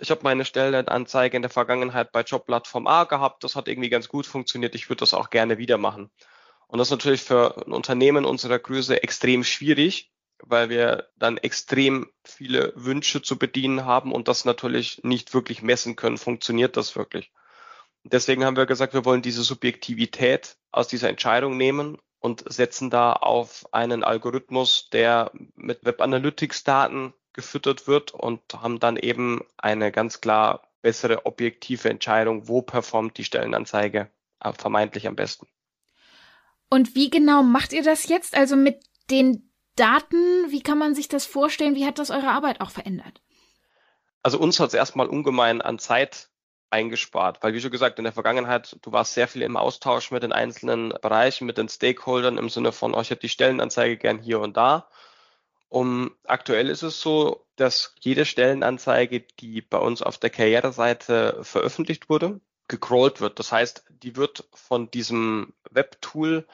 ich 0.00 0.10
habe 0.10 0.22
meine 0.24 0.44
Stellenanzeige 0.44 1.36
in 1.36 1.42
der 1.42 1.50
Vergangenheit 1.50 2.12
bei 2.12 2.22
Jobplattform 2.22 2.86
A 2.86 3.04
gehabt, 3.04 3.44
das 3.44 3.56
hat 3.56 3.68
irgendwie 3.68 3.90
ganz 3.90 4.08
gut 4.08 4.26
funktioniert, 4.26 4.74
ich 4.74 4.88
würde 4.88 5.00
das 5.00 5.14
auch 5.14 5.30
gerne 5.30 5.58
wieder 5.58 5.78
machen. 5.78 6.10
Und 6.66 6.78
das 6.78 6.88
ist 6.88 6.92
natürlich 6.92 7.22
für 7.22 7.66
ein 7.66 7.72
Unternehmen 7.72 8.24
unserer 8.24 8.58
Größe 8.58 9.02
extrem 9.02 9.44
schwierig, 9.44 10.12
weil 10.42 10.70
wir 10.70 11.08
dann 11.16 11.36
extrem 11.36 12.10
viele 12.24 12.72
Wünsche 12.76 13.22
zu 13.22 13.38
bedienen 13.38 13.84
haben 13.84 14.12
und 14.12 14.28
das 14.28 14.44
natürlich 14.44 15.02
nicht 15.02 15.34
wirklich 15.34 15.62
messen 15.62 15.96
können, 15.96 16.16
funktioniert 16.16 16.76
das 16.76 16.96
wirklich. 16.96 17.32
Deswegen 18.04 18.44
haben 18.44 18.56
wir 18.56 18.66
gesagt, 18.66 18.94
wir 18.94 19.04
wollen 19.04 19.20
diese 19.20 19.42
Subjektivität 19.42 20.56
aus 20.70 20.88
dieser 20.88 21.10
Entscheidung 21.10 21.56
nehmen 21.56 21.98
und 22.18 22.50
setzen 22.50 22.88
da 22.88 23.12
auf 23.12 23.66
einen 23.72 24.04
Algorithmus, 24.04 24.88
der 24.90 25.30
mit 25.54 25.84
Web 25.84 26.00
Analytics 26.00 26.64
Daten 26.64 27.12
gefüttert 27.40 27.86
wird 27.86 28.12
und 28.12 28.40
haben 28.54 28.78
dann 28.80 28.96
eben 28.96 29.40
eine 29.56 29.90
ganz 29.90 30.20
klar 30.20 30.68
bessere 30.82 31.26
objektive 31.26 31.88
Entscheidung, 31.88 32.48
wo 32.48 32.62
performt 32.62 33.18
die 33.18 33.24
Stellenanzeige 33.24 34.10
vermeintlich 34.56 35.06
am 35.06 35.16
besten. 35.16 35.46
Und 36.70 36.94
wie 36.94 37.10
genau 37.10 37.42
macht 37.42 37.72
ihr 37.72 37.82
das 37.82 38.08
jetzt? 38.08 38.36
Also 38.36 38.56
mit 38.56 38.80
den 39.10 39.50
Daten, 39.76 40.50
wie 40.50 40.62
kann 40.62 40.78
man 40.78 40.94
sich 40.94 41.08
das 41.08 41.26
vorstellen? 41.26 41.74
Wie 41.74 41.86
hat 41.86 41.98
das 41.98 42.10
eure 42.10 42.28
Arbeit 42.28 42.60
auch 42.60 42.70
verändert? 42.70 43.20
Also 44.22 44.38
uns 44.38 44.60
hat 44.60 44.68
es 44.68 44.74
erstmal 44.74 45.06
ungemein 45.06 45.62
an 45.62 45.78
Zeit 45.78 46.28
eingespart, 46.70 47.42
weil 47.42 47.54
wie 47.54 47.60
schon 47.60 47.70
gesagt, 47.70 47.98
in 47.98 48.04
der 48.04 48.12
Vergangenheit, 48.12 48.76
du 48.82 48.92
warst 48.92 49.14
sehr 49.14 49.26
viel 49.26 49.42
im 49.42 49.56
Austausch 49.56 50.10
mit 50.10 50.22
den 50.22 50.32
einzelnen 50.32 50.90
Bereichen, 51.02 51.46
mit 51.46 51.58
den 51.58 51.68
Stakeholdern 51.68 52.38
im 52.38 52.48
Sinne 52.48 52.72
von, 52.72 52.94
oh, 52.94 53.00
ich 53.00 53.10
hätte 53.10 53.22
die 53.22 53.28
Stellenanzeige 53.28 53.96
gern 53.96 54.18
hier 54.18 54.40
und 54.40 54.56
da. 54.56 54.88
Um, 55.70 56.16
aktuell 56.24 56.68
ist 56.68 56.82
es 56.82 57.00
so, 57.00 57.46
dass 57.54 57.94
jede 58.00 58.24
Stellenanzeige, 58.24 59.20
die 59.20 59.62
bei 59.62 59.78
uns 59.78 60.02
auf 60.02 60.18
der 60.18 60.30
Karriereseite 60.30 61.38
veröffentlicht 61.42 62.08
wurde, 62.08 62.40
gecrawlt 62.66 63.20
wird. 63.20 63.38
Das 63.38 63.52
heißt, 63.52 63.84
die 63.88 64.16
wird 64.16 64.48
von 64.52 64.90
diesem 64.90 65.54
Webtool 65.70 66.46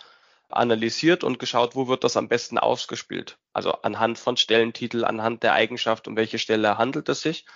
analysiert 0.51 1.25
und 1.25 1.39
geschaut, 1.39 1.75
wo 1.75 1.89
wird 1.89 2.05
das 2.05 2.19
am 2.19 2.29
besten 2.29 2.59
ausgespielt. 2.59 3.39
Also 3.55 3.73
anhand 3.73 4.19
von 4.19 4.37
Stellentitel, 4.37 5.05
anhand 5.07 5.43
der 5.43 5.55
Eigenschaft, 5.55 6.07
um 6.09 6.17
welche 6.17 6.39
Stelle 6.39 6.77
handelt 6.77 7.09
es 7.09 7.23
sich. 7.23 7.47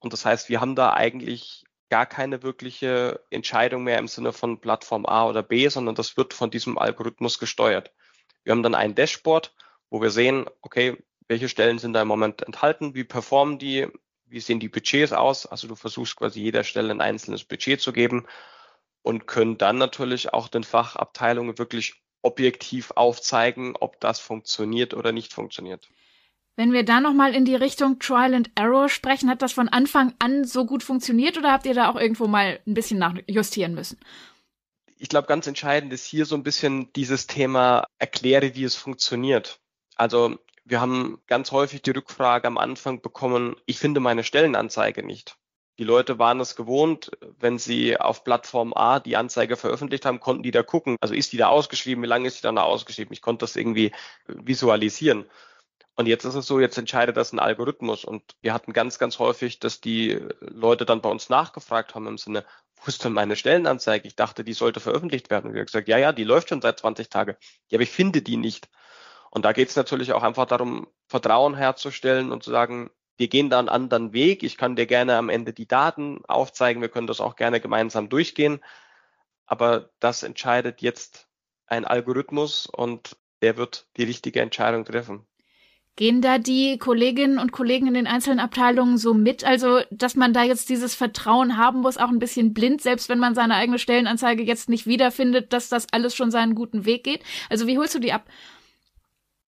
Und 0.00 0.12
das 0.12 0.26
heißt, 0.26 0.50
wir 0.50 0.60
haben 0.60 0.76
da 0.76 0.92
eigentlich 0.92 1.64
gar 1.88 2.04
keine 2.04 2.42
wirkliche 2.42 3.24
Entscheidung 3.30 3.84
mehr 3.84 3.98
im 3.98 4.08
Sinne 4.08 4.34
von 4.34 4.60
Plattform 4.60 5.06
A 5.06 5.26
oder 5.26 5.42
B, 5.42 5.66
sondern 5.68 5.94
das 5.94 6.18
wird 6.18 6.34
von 6.34 6.50
diesem 6.50 6.76
Algorithmus 6.76 7.38
gesteuert. 7.38 7.90
Wir 8.44 8.52
haben 8.52 8.62
dann 8.62 8.74
ein 8.74 8.94
Dashboard, 8.94 9.54
wo 9.90 10.02
wir 10.02 10.10
sehen, 10.10 10.46
okay, 10.62 10.96
welche 11.28 11.48
Stellen 11.48 11.78
sind 11.78 11.92
da 11.92 12.02
im 12.02 12.08
Moment 12.08 12.42
enthalten, 12.42 12.94
wie 12.94 13.04
performen 13.04 13.58
die, 13.58 13.86
wie 14.26 14.40
sehen 14.40 14.60
die 14.60 14.68
Budgets 14.68 15.12
aus. 15.12 15.46
Also 15.46 15.68
du 15.68 15.74
versuchst 15.74 16.16
quasi 16.16 16.40
jeder 16.40 16.64
Stelle 16.64 16.90
ein 16.90 17.00
einzelnes 17.00 17.44
Budget 17.44 17.80
zu 17.80 17.92
geben 17.92 18.26
und 19.02 19.26
können 19.26 19.58
dann 19.58 19.78
natürlich 19.78 20.32
auch 20.32 20.48
den 20.48 20.64
Fachabteilungen 20.64 21.58
wirklich 21.58 22.02
objektiv 22.22 22.90
aufzeigen, 22.92 23.74
ob 23.78 24.00
das 24.00 24.18
funktioniert 24.18 24.94
oder 24.94 25.12
nicht 25.12 25.32
funktioniert. 25.32 25.88
Wenn 26.56 26.72
wir 26.72 26.84
da 26.84 27.00
nochmal 27.00 27.34
in 27.34 27.44
die 27.44 27.54
Richtung 27.54 27.98
Trial 27.98 28.34
and 28.34 28.50
Error 28.54 28.88
sprechen, 28.88 29.28
hat 29.28 29.42
das 29.42 29.52
von 29.52 29.68
Anfang 29.68 30.14
an 30.18 30.44
so 30.44 30.64
gut 30.64 30.82
funktioniert 30.82 31.36
oder 31.36 31.52
habt 31.52 31.66
ihr 31.66 31.74
da 31.74 31.90
auch 31.90 31.96
irgendwo 31.96 32.26
mal 32.26 32.60
ein 32.66 32.74
bisschen 32.74 32.98
nachjustieren 32.98 33.74
müssen? 33.74 33.98
Ich 34.98 35.10
glaube, 35.10 35.28
ganz 35.28 35.46
entscheidend 35.46 35.92
ist 35.92 36.06
hier 36.06 36.24
so 36.24 36.34
ein 36.34 36.42
bisschen 36.42 36.90
dieses 36.94 37.26
Thema, 37.26 37.86
erkläre, 37.98 38.54
wie 38.54 38.64
es 38.64 38.74
funktioniert. 38.74 39.60
Also 39.96 40.38
wir 40.64 40.80
haben 40.80 41.20
ganz 41.26 41.52
häufig 41.52 41.82
die 41.82 41.90
Rückfrage 41.90 42.46
am 42.46 42.58
Anfang 42.58 43.00
bekommen, 43.00 43.56
ich 43.66 43.78
finde 43.78 44.00
meine 44.00 44.24
Stellenanzeige 44.24 45.04
nicht. 45.04 45.36
Die 45.78 45.84
Leute 45.84 46.18
waren 46.18 46.40
es 46.40 46.56
gewohnt, 46.56 47.10
wenn 47.38 47.58
sie 47.58 47.98
auf 47.98 48.24
Plattform 48.24 48.72
A 48.74 48.98
die 48.98 49.16
Anzeige 49.16 49.56
veröffentlicht 49.56 50.06
haben, 50.06 50.20
konnten 50.20 50.42
die 50.42 50.50
da 50.50 50.62
gucken. 50.62 50.96
Also 51.00 51.12
ist 51.12 51.32
die 51.32 51.36
da 51.36 51.48
ausgeschrieben? 51.48 52.02
Wie 52.02 52.08
lange 52.08 52.28
ist 52.28 52.38
die 52.38 52.42
da 52.42 52.50
ausgeschrieben? 52.62 53.12
Ich 53.12 53.20
konnte 53.20 53.42
das 53.44 53.56
irgendwie 53.56 53.92
visualisieren. 54.26 55.26
Und 55.94 56.06
jetzt 56.06 56.24
ist 56.24 56.34
es 56.34 56.46
so, 56.46 56.60
jetzt 56.60 56.78
entscheidet 56.78 57.16
das 57.16 57.32
ein 57.32 57.38
Algorithmus. 57.38 58.04
Und 58.04 58.22
wir 58.40 58.54
hatten 58.54 58.72
ganz, 58.72 58.98
ganz 58.98 59.18
häufig, 59.18 59.60
dass 59.60 59.80
die 59.80 60.18
Leute 60.40 60.86
dann 60.86 61.02
bei 61.02 61.10
uns 61.10 61.28
nachgefragt 61.28 61.94
haben 61.94 62.06
im 62.06 62.18
Sinne, 62.18 62.44
wo 62.76 62.88
ist 62.88 63.04
denn 63.04 63.12
meine 63.12 63.36
Stellenanzeige? 63.36 64.08
Ich 64.08 64.16
dachte, 64.16 64.44
die 64.44 64.52
sollte 64.54 64.80
veröffentlicht 64.80 65.30
werden. 65.30 65.48
Und 65.48 65.54
wir 65.54 65.60
haben 65.60 65.66
gesagt, 65.66 65.88
ja, 65.88 65.98
ja, 65.98 66.12
die 66.12 66.24
läuft 66.24 66.48
schon 66.48 66.62
seit 66.62 66.78
20 66.78 67.08
Tagen. 67.10 67.36
Ja, 67.68 67.76
aber 67.76 67.82
ich 67.82 67.90
finde 67.90 68.22
die 68.22 68.36
nicht. 68.36 68.68
Und 69.36 69.44
da 69.44 69.52
geht 69.52 69.68
es 69.68 69.76
natürlich 69.76 70.14
auch 70.14 70.22
einfach 70.22 70.46
darum, 70.46 70.86
Vertrauen 71.08 71.54
herzustellen 71.54 72.32
und 72.32 72.42
zu 72.42 72.50
sagen, 72.50 72.88
wir 73.18 73.28
gehen 73.28 73.50
da 73.50 73.58
einen 73.58 73.68
anderen 73.68 74.14
Weg. 74.14 74.42
Ich 74.42 74.56
kann 74.56 74.76
dir 74.76 74.86
gerne 74.86 75.14
am 75.18 75.28
Ende 75.28 75.52
die 75.52 75.68
Daten 75.68 76.22
aufzeigen. 76.26 76.80
Wir 76.80 76.88
können 76.88 77.06
das 77.06 77.20
auch 77.20 77.36
gerne 77.36 77.60
gemeinsam 77.60 78.08
durchgehen. 78.08 78.60
Aber 79.44 79.90
das 80.00 80.22
entscheidet 80.22 80.80
jetzt 80.80 81.28
ein 81.66 81.84
Algorithmus 81.84 82.64
und 82.64 83.18
der 83.42 83.58
wird 83.58 83.86
die 83.98 84.04
richtige 84.04 84.40
Entscheidung 84.40 84.86
treffen. 84.86 85.26
Gehen 85.96 86.22
da 86.22 86.38
die 86.38 86.78
Kolleginnen 86.78 87.38
und 87.38 87.52
Kollegen 87.52 87.88
in 87.88 87.94
den 87.94 88.06
einzelnen 88.06 88.40
Abteilungen 88.40 88.96
so 88.96 89.12
mit? 89.12 89.44
Also, 89.44 89.80
dass 89.90 90.14
man 90.14 90.32
da 90.32 90.44
jetzt 90.44 90.70
dieses 90.70 90.94
Vertrauen 90.94 91.58
haben 91.58 91.80
muss, 91.80 91.98
auch 91.98 92.08
ein 92.08 92.20
bisschen 92.20 92.54
blind, 92.54 92.80
selbst 92.80 93.10
wenn 93.10 93.18
man 93.18 93.34
seine 93.34 93.56
eigene 93.56 93.78
Stellenanzeige 93.78 94.42
jetzt 94.42 94.70
nicht 94.70 94.86
wiederfindet, 94.86 95.52
dass 95.52 95.68
das 95.68 95.86
alles 95.92 96.14
schon 96.14 96.30
seinen 96.30 96.54
guten 96.54 96.86
Weg 96.86 97.04
geht? 97.04 97.22
Also, 97.50 97.66
wie 97.66 97.76
holst 97.76 97.94
du 97.94 97.98
die 97.98 98.14
ab? 98.14 98.24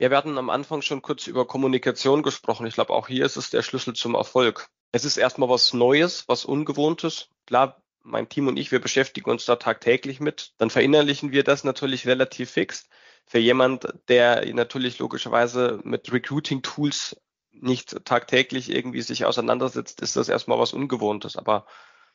Ja, 0.01 0.11
wir 0.11 0.17
hatten 0.17 0.39
am 0.39 0.49
Anfang 0.49 0.83
schon 0.83 1.03
kurz 1.03 1.27
über 1.27 1.45
Kommunikation 1.45 2.23
gesprochen. 2.23 2.67
Ich 2.67 2.75
glaube, 2.75 2.93
auch 2.93 3.09
hier 3.09 3.25
ist 3.27 3.37
es 3.37 3.51
der 3.51 3.63
Schlüssel 3.63 3.95
zum 3.95 4.15
Erfolg. 4.15 4.69
Es 4.93 5.05
ist 5.05 5.17
erstmal 5.17 5.49
was 5.49 5.73
Neues, 5.73 6.25
was 6.29 6.45
Ungewohntes. 6.45 7.31
Klar, 7.47 7.83
mein 8.05 8.29
Team 8.29 8.47
und 8.47 8.57
ich, 8.57 8.71
wir 8.71 8.81
beschäftigen 8.81 9.29
uns 9.29 9.45
da 9.45 9.57
tagtäglich 9.57 10.21
mit. 10.21 10.53
Dann 10.59 10.71
verinnerlichen 10.71 11.33
wir 11.33 11.43
das 11.43 11.65
natürlich 11.65 12.07
relativ 12.07 12.53
fix. 12.53 12.89
Für 13.27 13.41
jemand, 13.41 13.93
der 14.07 14.47
natürlich 14.55 15.01
logischerweise 15.01 15.81
mit 15.83 16.13
Recruiting-Tools 16.13 17.21
nicht 17.51 18.05
tagtäglich 18.05 18.71
irgendwie 18.71 19.03
sich 19.03 19.25
auseinandersetzt, 19.25 20.01
ist 20.01 20.15
das 20.15 20.29
erstmal 20.29 20.61
was 20.61 20.73
Ungewohntes. 20.75 21.37
Aber 21.37 21.67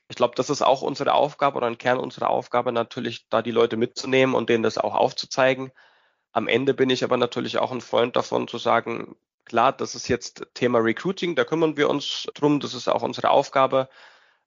ich 0.08 0.16
glaube, 0.16 0.36
das 0.36 0.50
ist 0.50 0.62
auch 0.62 0.84
unsere 0.84 1.14
Aufgabe 1.14 1.58
oder 1.58 1.68
ein 1.68 1.78
Kern 1.78 2.00
unserer 2.00 2.30
Aufgabe, 2.30 2.72
natürlich 2.72 3.28
da 3.30 3.42
die 3.42 3.52
Leute 3.52 3.76
mitzunehmen 3.76 4.36
und 4.36 4.50
denen 4.50 4.64
das 4.64 4.78
auch 4.78 4.96
aufzuzeigen. 4.96 5.74
Am 6.34 6.48
Ende 6.48 6.74
bin 6.74 6.90
ich 6.90 7.04
aber 7.04 7.18
natürlich 7.18 7.60
auch 7.60 7.72
ein 7.72 7.82
Freund 7.82 8.16
davon 8.16 8.48
zu 8.48 8.58
sagen, 8.58 9.16
klar, 9.46 9.72
das 9.72 9.96
ist 9.96 10.08
jetzt 10.08 10.48
Thema 10.56 10.80
Recruiting, 10.80 11.36
da 11.36 11.46
kümmern 11.46 11.78
wir 11.78 11.90
uns 11.90 12.28
drum, 12.34 12.60
das 12.60 12.74
ist 12.74 12.88
auch 12.88 13.04
unsere 13.04 13.30
Aufgabe. 13.30 13.88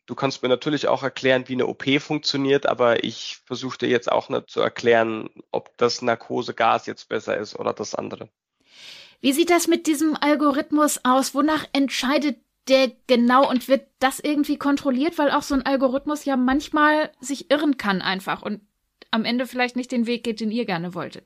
Du 0.07 0.15
kannst 0.15 0.43
mir 0.43 0.49
natürlich 0.49 0.89
auch 0.89 1.03
erklären, 1.03 1.45
wie 1.47 1.55
eine 1.55 1.67
OP 1.67 1.85
funktioniert, 2.01 2.67
aber 2.67 3.05
ich 3.05 3.39
versuche 3.45 3.79
dir 3.79 3.89
jetzt 3.89 4.11
auch 4.11 4.29
nicht 4.29 4.51
zu 4.51 4.61
erklären, 4.61 5.31
ob 5.51 5.77
das 5.79 6.03
Narkosegas 6.03 6.87
jetzt 6.87 7.09
besser 7.09 7.37
ist 7.37 7.57
oder 7.57 7.73
das 7.73 7.95
andere. 7.95 8.29
Wie 9.21 9.33
sieht 9.33 9.51
das 9.51 9.67
mit 9.67 9.87
diesem 9.87 10.17
Algorithmus 10.21 11.01
aus? 11.05 11.35
Wonach 11.35 11.67
entscheidet 11.73 12.39
der 12.69 12.91
genau 13.07 13.49
und 13.49 13.69
wird 13.69 13.87
das 14.01 14.19
irgendwie 14.19 14.59
kontrolliert, 14.59 15.19
weil 15.19 15.31
auch 15.31 15.43
so 15.43 15.55
ein 15.55 15.65
Algorithmus 15.65 16.25
ja 16.25 16.37
manchmal 16.37 17.13
sich 17.21 17.51
irren 17.51 17.77
kann 17.77 18.03
einfach 18.03 18.43
und 18.43 18.61
am 19.13 19.25
Ende 19.25 19.47
vielleicht 19.47 19.77
nicht 19.77 19.93
den 19.93 20.07
Weg 20.07 20.25
geht, 20.25 20.41
den 20.41 20.51
ihr 20.51 20.65
gerne 20.65 20.95
wolltet. 20.95 21.25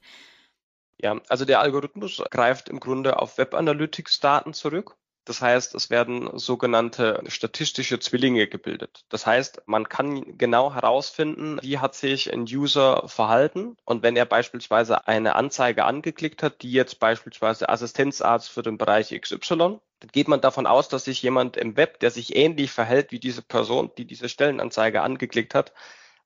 Ja, 1.02 1.20
also 1.28 1.44
der 1.44 1.60
Algorithmus 1.60 2.22
greift 2.30 2.68
im 2.68 2.78
Grunde 2.80 3.18
auf 3.18 3.38
Web 3.38 3.54
Analytics 3.54 4.20
Daten 4.20 4.52
zurück 4.52 4.96
das 5.30 5.42
heißt, 5.42 5.74
es 5.74 5.90
werden 5.90 6.30
sogenannte 6.38 7.22
statistische 7.28 8.00
Zwillinge 8.00 8.48
gebildet. 8.48 9.04
Das 9.10 9.26
heißt, 9.26 9.62
man 9.66 9.88
kann 9.88 10.38
genau 10.38 10.74
herausfinden, 10.74 11.58
wie 11.62 11.78
hat 11.78 11.94
sich 11.94 12.32
ein 12.32 12.42
User 12.42 13.06
verhalten. 13.06 13.76
Und 13.84 14.02
wenn 14.02 14.16
er 14.16 14.24
beispielsweise 14.24 15.06
eine 15.06 15.36
Anzeige 15.36 15.84
angeklickt 15.84 16.42
hat, 16.42 16.62
die 16.62 16.72
jetzt 16.72 16.98
beispielsweise 16.98 17.68
Assistenzarzt 17.68 18.48
für 18.48 18.62
den 18.62 18.78
Bereich 18.78 19.10
XY, 19.10 19.78
dann 20.00 20.10
geht 20.10 20.26
man 20.26 20.40
davon 20.40 20.66
aus, 20.66 20.88
dass 20.88 21.04
sich 21.04 21.22
jemand 21.22 21.56
im 21.56 21.76
Web, 21.76 22.00
der 22.00 22.10
sich 22.10 22.34
ähnlich 22.34 22.72
verhält 22.72 23.12
wie 23.12 23.20
diese 23.20 23.42
Person, 23.42 23.92
die 23.98 24.06
diese 24.06 24.28
Stellenanzeige 24.28 25.02
angeklickt 25.02 25.54
hat, 25.54 25.74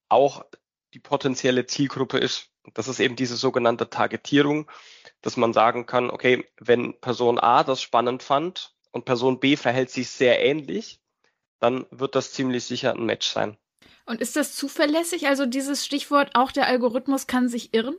auch 0.08 0.46
die 0.94 1.00
potenzielle 1.00 1.66
Zielgruppe 1.66 2.18
ist. 2.18 2.53
Das 2.72 2.88
ist 2.88 3.00
eben 3.00 3.16
diese 3.16 3.36
sogenannte 3.36 3.90
Targetierung, 3.90 4.70
dass 5.20 5.36
man 5.36 5.52
sagen 5.52 5.86
kann, 5.86 6.10
okay, 6.10 6.46
wenn 6.58 6.98
Person 7.00 7.38
A 7.38 7.62
das 7.62 7.82
spannend 7.82 8.22
fand 8.22 8.74
und 8.90 9.04
Person 9.04 9.40
B 9.40 9.56
verhält 9.56 9.90
sich 9.90 10.08
sehr 10.08 10.42
ähnlich, 10.42 11.00
dann 11.60 11.86
wird 11.90 12.14
das 12.14 12.32
ziemlich 12.32 12.64
sicher 12.64 12.92
ein 12.92 13.04
Match 13.04 13.28
sein. 13.28 13.56
Und 14.06 14.20
ist 14.20 14.36
das 14.36 14.54
zuverlässig? 14.54 15.26
Also 15.28 15.46
dieses 15.46 15.84
Stichwort, 15.84 16.30
auch 16.34 16.52
der 16.52 16.66
Algorithmus 16.66 17.26
kann 17.26 17.48
sich 17.48 17.74
irren? 17.74 17.96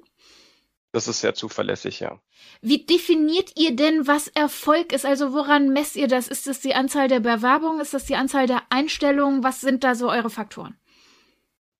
Das 0.91 1.07
ist 1.07 1.19
sehr 1.19 1.33
zuverlässig, 1.33 1.99
ja. 1.99 2.21
Wie 2.61 2.85
definiert 2.85 3.51
ihr 3.57 3.75
denn, 3.75 4.07
was 4.07 4.29
Erfolg 4.29 4.93
ist? 4.93 5.05
Also 5.05 5.33
woran 5.33 5.69
messt 5.69 5.97
ihr 5.97 6.07
das? 6.07 6.27
Ist 6.27 6.47
das 6.47 6.61
die 6.61 6.73
Anzahl 6.73 7.09
der 7.09 7.19
Bewerbungen? 7.19 7.81
Ist 7.81 7.93
das 7.93 8.05
die 8.05 8.15
Anzahl 8.15 8.47
der 8.47 8.61
Einstellungen? 8.69 9.43
Was 9.43 9.61
sind 9.61 9.83
da 9.83 9.93
so 9.93 10.09
eure 10.09 10.29
Faktoren? 10.29 10.77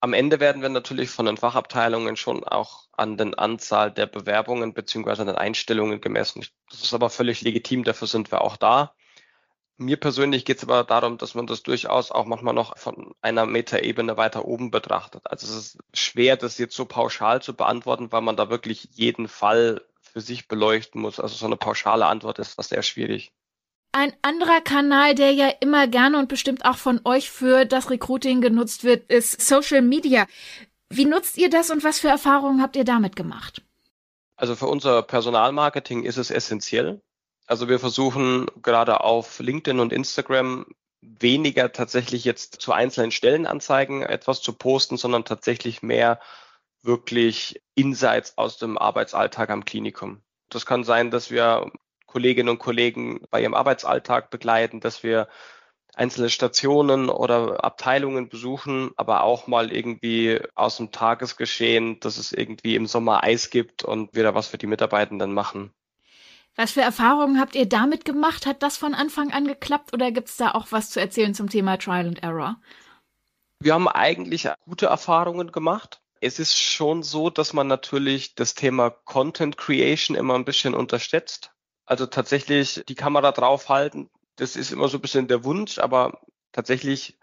Am 0.06 0.14
Ende 0.14 0.40
werden 0.40 0.62
wir 0.62 0.70
natürlich 0.70 1.10
von 1.10 1.26
den 1.26 1.36
Fachabteilungen 1.36 2.16
schon 2.16 2.44
auch 2.44 2.90
an 2.92 3.18
den 3.18 3.34
Anzahl 3.34 3.92
der 3.92 4.06
Bewerbungen 4.06 4.76
beziehungsweise 4.76 5.24
an 5.24 5.30
den 5.30 5.36
Einstellungen 5.36 6.00
gemessen. 6.00 6.46
Das 6.70 6.84
ist 6.84 6.94
aber 6.94 7.10
völlig 7.10 7.42
legitim, 7.42 7.84
dafür 7.84 8.08
sind 8.08 8.32
wir 8.32 8.42
auch 8.42 8.56
da. 8.56 8.94
Mir 9.78 9.98
persönlich 9.98 10.46
geht 10.46 10.58
es 10.58 10.64
aber 10.64 10.84
darum, 10.84 11.18
dass 11.18 11.34
man 11.34 11.48
das 11.48 11.64
durchaus 11.64 12.12
auch 12.12 12.26
manchmal 12.26 12.54
noch 12.54 12.78
von 12.78 13.16
einer 13.22 13.48
Metaebene 13.48 14.16
weiter 14.16 14.46
oben 14.46 14.70
betrachtet. 14.70 15.24
Also 15.26 15.48
es 15.48 15.56
ist 15.56 15.80
schwer, 15.92 16.38
das 16.38 16.60
jetzt 16.60 16.76
so 16.76 16.86
pauschal 16.86 17.42
zu 17.42 17.56
beantworten, 17.56 18.12
weil 18.12 18.22
man 18.22 18.38
da 18.38 18.52
wirklich 18.52 18.88
jeden 18.92 19.28
Fall 19.28 19.82
für 20.02 20.22
sich 20.22 20.48
beleuchten 20.48 21.02
muss. 21.02 21.20
Also 21.20 21.34
so 21.34 21.48
eine 21.48 21.58
pauschale 21.58 22.06
Antwort 22.06 22.38
ist 22.38 22.60
was 22.60 22.70
sehr 22.70 22.84
schwierig. 22.84 23.34
Ein 23.98 24.12
anderer 24.24 24.60
Kanal, 24.60 25.16
der 25.16 25.32
ja 25.32 25.48
immer 25.62 25.88
gerne 25.88 26.20
und 26.20 26.28
bestimmt 26.28 26.66
auch 26.66 26.76
von 26.76 27.00
euch 27.06 27.32
für 27.32 27.64
das 27.64 27.90
Recruiting 27.90 28.42
genutzt 28.42 28.84
wird, 28.84 29.10
ist 29.10 29.40
Social 29.40 29.82
Media. 29.82 30.28
Wie 30.90 31.06
nutzt 31.06 31.38
ihr 31.38 31.50
das 31.50 31.70
und 31.70 31.86
was 31.86 32.00
für 32.00 32.10
Erfahrungen 32.10 32.62
habt 32.62 32.76
ihr 32.76 32.84
damit 32.84 33.16
gemacht? 33.16 33.62
Also 34.36 34.58
für 34.58 34.68
unser 34.68 35.02
Personalmarketing 35.02 36.04
ist 36.04 36.18
es 36.18 36.30
essentiell. 36.30 37.02
Also 37.48 37.70
wir 37.70 37.80
versuchen 37.80 38.48
gerade 38.62 39.00
auf 39.00 39.40
LinkedIn 39.40 39.80
und 39.80 39.94
Instagram 39.94 40.66
weniger 41.00 41.72
tatsächlich 41.72 42.26
jetzt 42.26 42.60
zu 42.60 42.74
einzelnen 42.74 43.12
Stellenanzeigen 43.12 44.02
etwas 44.02 44.42
zu 44.42 44.52
posten, 44.52 44.98
sondern 44.98 45.24
tatsächlich 45.24 45.84
mehr 45.84 46.20
wirklich 46.82 47.62
Insights 47.76 48.38
aus 48.38 48.58
dem 48.58 48.78
Arbeitsalltag 48.78 49.50
am 49.52 49.64
Klinikum. 49.64 50.22
Das 50.50 50.66
kann 50.66 50.84
sein, 50.84 51.12
dass 51.12 51.32
wir 51.32 51.72
Kolleginnen 52.16 52.48
und 52.48 52.60
Kollegen 52.60 53.20
bei 53.30 53.42
ihrem 53.42 53.54
Arbeitsalltag 53.54 54.30
begleiten, 54.30 54.80
dass 54.80 55.04
wir 55.04 55.28
einzelne 55.94 56.30
Stationen 56.30 57.10
oder 57.10 57.62
Abteilungen 57.62 58.30
besuchen, 58.30 58.92
aber 58.96 59.26
auch 59.26 59.48
mal 59.48 59.70
irgendwie 59.70 60.40
aus 60.56 60.78
dem 60.78 60.94
Tagesgeschehen, 60.94 62.00
dass 62.00 62.18
es 62.18 62.32
irgendwie 62.32 62.78
im 62.78 62.86
Sommer 62.86 63.26
Eis 63.26 63.50
gibt 63.50 63.84
und 63.84 64.16
wir 64.16 64.24
da 64.24 64.34
was 64.34 64.48
für 64.48 64.58
die 64.58 64.66
Mitarbeitenden 64.66 65.34
machen. 65.34 65.74
Was 66.56 66.72
für 66.72 66.80
Erfahrungen 66.80 67.38
habt 67.38 67.54
ihr 67.54 67.68
damit 67.68 68.06
gemacht? 68.06 68.46
Hat 68.46 68.64
das 68.64 68.78
von 68.78 68.94
Anfang 68.94 69.34
an 69.34 69.46
geklappt 69.46 69.92
oder 69.92 70.10
gibt 70.14 70.30
es 70.30 70.38
da 70.38 70.52
auch 70.52 70.68
was 70.70 70.92
zu 70.92 71.02
erzählen 71.02 71.34
zum 71.34 71.50
Thema 71.50 71.76
Trial 71.76 72.08
and 72.08 72.24
Error? 72.24 72.62
Wir 73.60 73.74
haben 73.74 73.90
eigentlich 73.90 74.48
gute 74.64 74.86
Erfahrungen 74.86 75.52
gemacht. 75.52 76.00
Es 76.22 76.40
ist 76.40 76.58
schon 76.58 77.04
so, 77.04 77.30
dass 77.30 77.52
man 77.52 77.68
natürlich 77.68 78.36
das 78.36 78.56
Thema 78.56 78.90
Content 78.90 79.58
Creation 79.58 80.16
immer 80.16 80.36
ein 80.36 80.46
bisschen 80.46 80.74
unterschätzt. 80.74 81.52
Also 81.86 82.06
tatsächlich 82.08 82.84
die 82.88 82.96
Kamera 82.96 83.32
draufhalten, 83.32 84.10
das 84.38 84.56
ist 84.56 84.72
immer 84.72 84.88
so 84.88 84.98
ein 84.98 85.02
bisschen 85.02 85.28
der 85.28 85.44
Wunsch, 85.44 85.80
aber 85.80 86.20
tatsächlich 86.52 87.18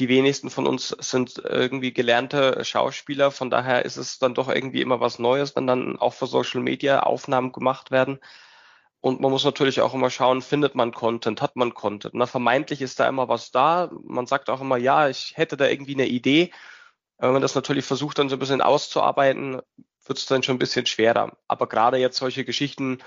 die 0.00 0.08
wenigsten 0.08 0.50
von 0.50 0.66
uns 0.66 0.88
sind 0.88 1.38
irgendwie 1.38 1.92
gelernte 1.92 2.64
Schauspieler. 2.64 3.30
Von 3.30 3.50
daher 3.50 3.84
ist 3.84 3.96
es 3.96 4.18
dann 4.18 4.34
doch 4.34 4.48
irgendwie 4.48 4.82
immer 4.82 5.00
was 5.00 5.18
Neues, 5.18 5.54
wenn 5.54 5.66
dann 5.66 5.98
auch 5.98 6.14
für 6.14 6.26
Social 6.26 6.60
Media 6.60 7.00
Aufnahmen 7.04 7.52
gemacht 7.52 7.90
werden. 7.90 8.18
Und 9.00 9.20
man 9.20 9.30
muss 9.30 9.44
natürlich 9.44 9.82
auch 9.82 9.94
immer 9.94 10.10
schauen, 10.10 10.42
findet 10.42 10.74
man 10.74 10.92
Content, 10.92 11.42
hat 11.42 11.56
man 11.56 11.74
Content. 11.74 12.14
Na, 12.14 12.26
vermeintlich 12.26 12.80
ist 12.82 12.98
da 12.98 13.08
immer 13.08 13.28
was 13.28 13.52
da. 13.52 13.90
Man 14.02 14.26
sagt 14.26 14.50
auch 14.50 14.60
immer, 14.62 14.78
ja, 14.78 15.08
ich 15.08 15.36
hätte 15.36 15.56
da 15.56 15.68
irgendwie 15.68 15.94
eine 15.94 16.06
Idee. 16.06 16.52
Wenn 17.18 17.32
man 17.32 17.42
das 17.42 17.54
natürlich 17.54 17.84
versucht, 17.84 18.18
dann 18.18 18.28
so 18.28 18.36
ein 18.36 18.38
bisschen 18.40 18.62
auszuarbeiten, 18.62 19.60
wird 20.06 20.18
es 20.18 20.26
dann 20.26 20.42
schon 20.42 20.56
ein 20.56 20.58
bisschen 20.58 20.86
schwerer. 20.86 21.36
Aber 21.48 21.68
gerade 21.68 21.98
jetzt 21.98 22.16
solche 22.16 22.44
Geschichten, 22.44 22.98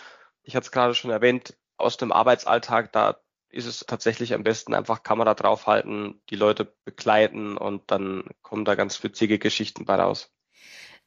ich 0.48 0.56
hatte 0.56 0.66
es 0.66 0.72
gerade 0.72 0.96
schon 0.96 1.12
erwähnt, 1.12 1.56
aus 1.76 1.98
dem 1.98 2.12
Arbeitsalltag, 2.12 2.94
da 2.94 3.20
ist 3.50 3.66
es 3.66 3.82
tatsächlich 3.82 4.34
am 4.34 4.44
besten 4.44 4.74
einfach 4.74 5.04
Kamera 5.04 5.34
draufhalten, 5.34 6.22
die 6.30 6.36
Leute 6.36 6.74
begleiten 6.86 7.58
und 7.58 7.92
dann 7.92 8.24
kommen 8.42 8.66
da 8.66 8.76
ganz 8.76 9.04
witzige 9.04 9.40
Geschichten 9.40 9.86
bei 9.86 9.96
raus. 9.96 10.32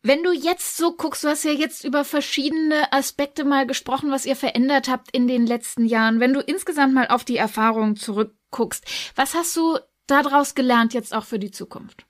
Wenn 0.02 0.22
du 0.22 0.32
jetzt 0.32 0.76
so 0.76 0.94
guckst, 0.96 1.24
du 1.24 1.28
hast 1.28 1.44
ja 1.44 1.52
jetzt 1.52 1.84
über 1.84 2.04
verschiedene 2.04 2.92
Aspekte 2.92 3.44
mal 3.44 3.66
gesprochen, 3.66 4.10
was 4.10 4.24
ihr 4.24 4.36
verändert 4.36 4.88
habt 4.88 5.10
in 5.10 5.26
den 5.26 5.46
letzten 5.46 5.84
Jahren. 5.84 6.20
Wenn 6.20 6.32
du 6.32 6.40
insgesamt 6.40 6.94
mal 6.94 7.08
auf 7.08 7.24
die 7.24 7.36
Erfahrungen 7.36 7.96
zurückguckst, 7.96 8.84
was 9.14 9.34
hast 9.34 9.56
du 9.56 9.78
daraus 10.06 10.54
gelernt 10.54 10.94
jetzt 10.94 11.14
auch 11.14 11.24
für 11.24 11.38
die 11.38 11.50
Zukunft? 11.50 12.06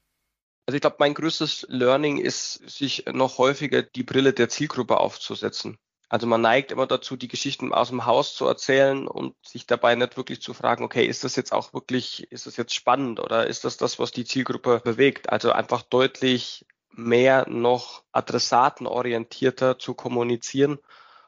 Also 0.66 0.76
ich 0.76 0.80
glaube, 0.80 0.96
mein 1.00 1.14
größtes 1.14 1.66
Learning 1.68 2.18
ist, 2.18 2.54
sich 2.68 3.06
noch 3.12 3.38
häufiger 3.38 3.82
die 3.82 4.04
Brille 4.04 4.32
der 4.32 4.48
Zielgruppe 4.48 4.98
aufzusetzen. 4.98 5.78
Also 6.11 6.27
man 6.27 6.40
neigt 6.40 6.73
immer 6.73 6.88
dazu, 6.88 7.16
die 7.16 7.29
Geschichten 7.29 7.73
aus 7.73 7.90
dem 7.90 8.05
Haus 8.05 8.35
zu 8.35 8.44
erzählen 8.44 9.07
und 9.07 9.37
sich 9.46 9.68
dabei 9.68 9.94
nicht 9.94 10.16
wirklich 10.16 10.42
zu 10.42 10.55
fragen, 10.55 10.83
okay, 10.83 11.07
ist 11.07 11.23
das 11.23 11.37
jetzt 11.37 11.53
auch 11.53 11.73
wirklich, 11.73 12.31
ist 12.33 12.46
das 12.46 12.57
jetzt 12.57 12.75
spannend 12.75 13.20
oder 13.20 13.46
ist 13.46 13.64
das 13.64 13.77
das, 13.77 14.01
was 14.01 14.11
die 14.11 14.25
Zielgruppe 14.25 14.81
bewegt? 14.85 15.31
Also 15.31 15.53
einfach 15.53 15.83
deutlich 15.83 16.66
mehr 16.90 17.49
noch 17.49 18.03
adressatenorientierter 18.11 19.79
zu 19.79 19.94
kommunizieren 19.94 20.81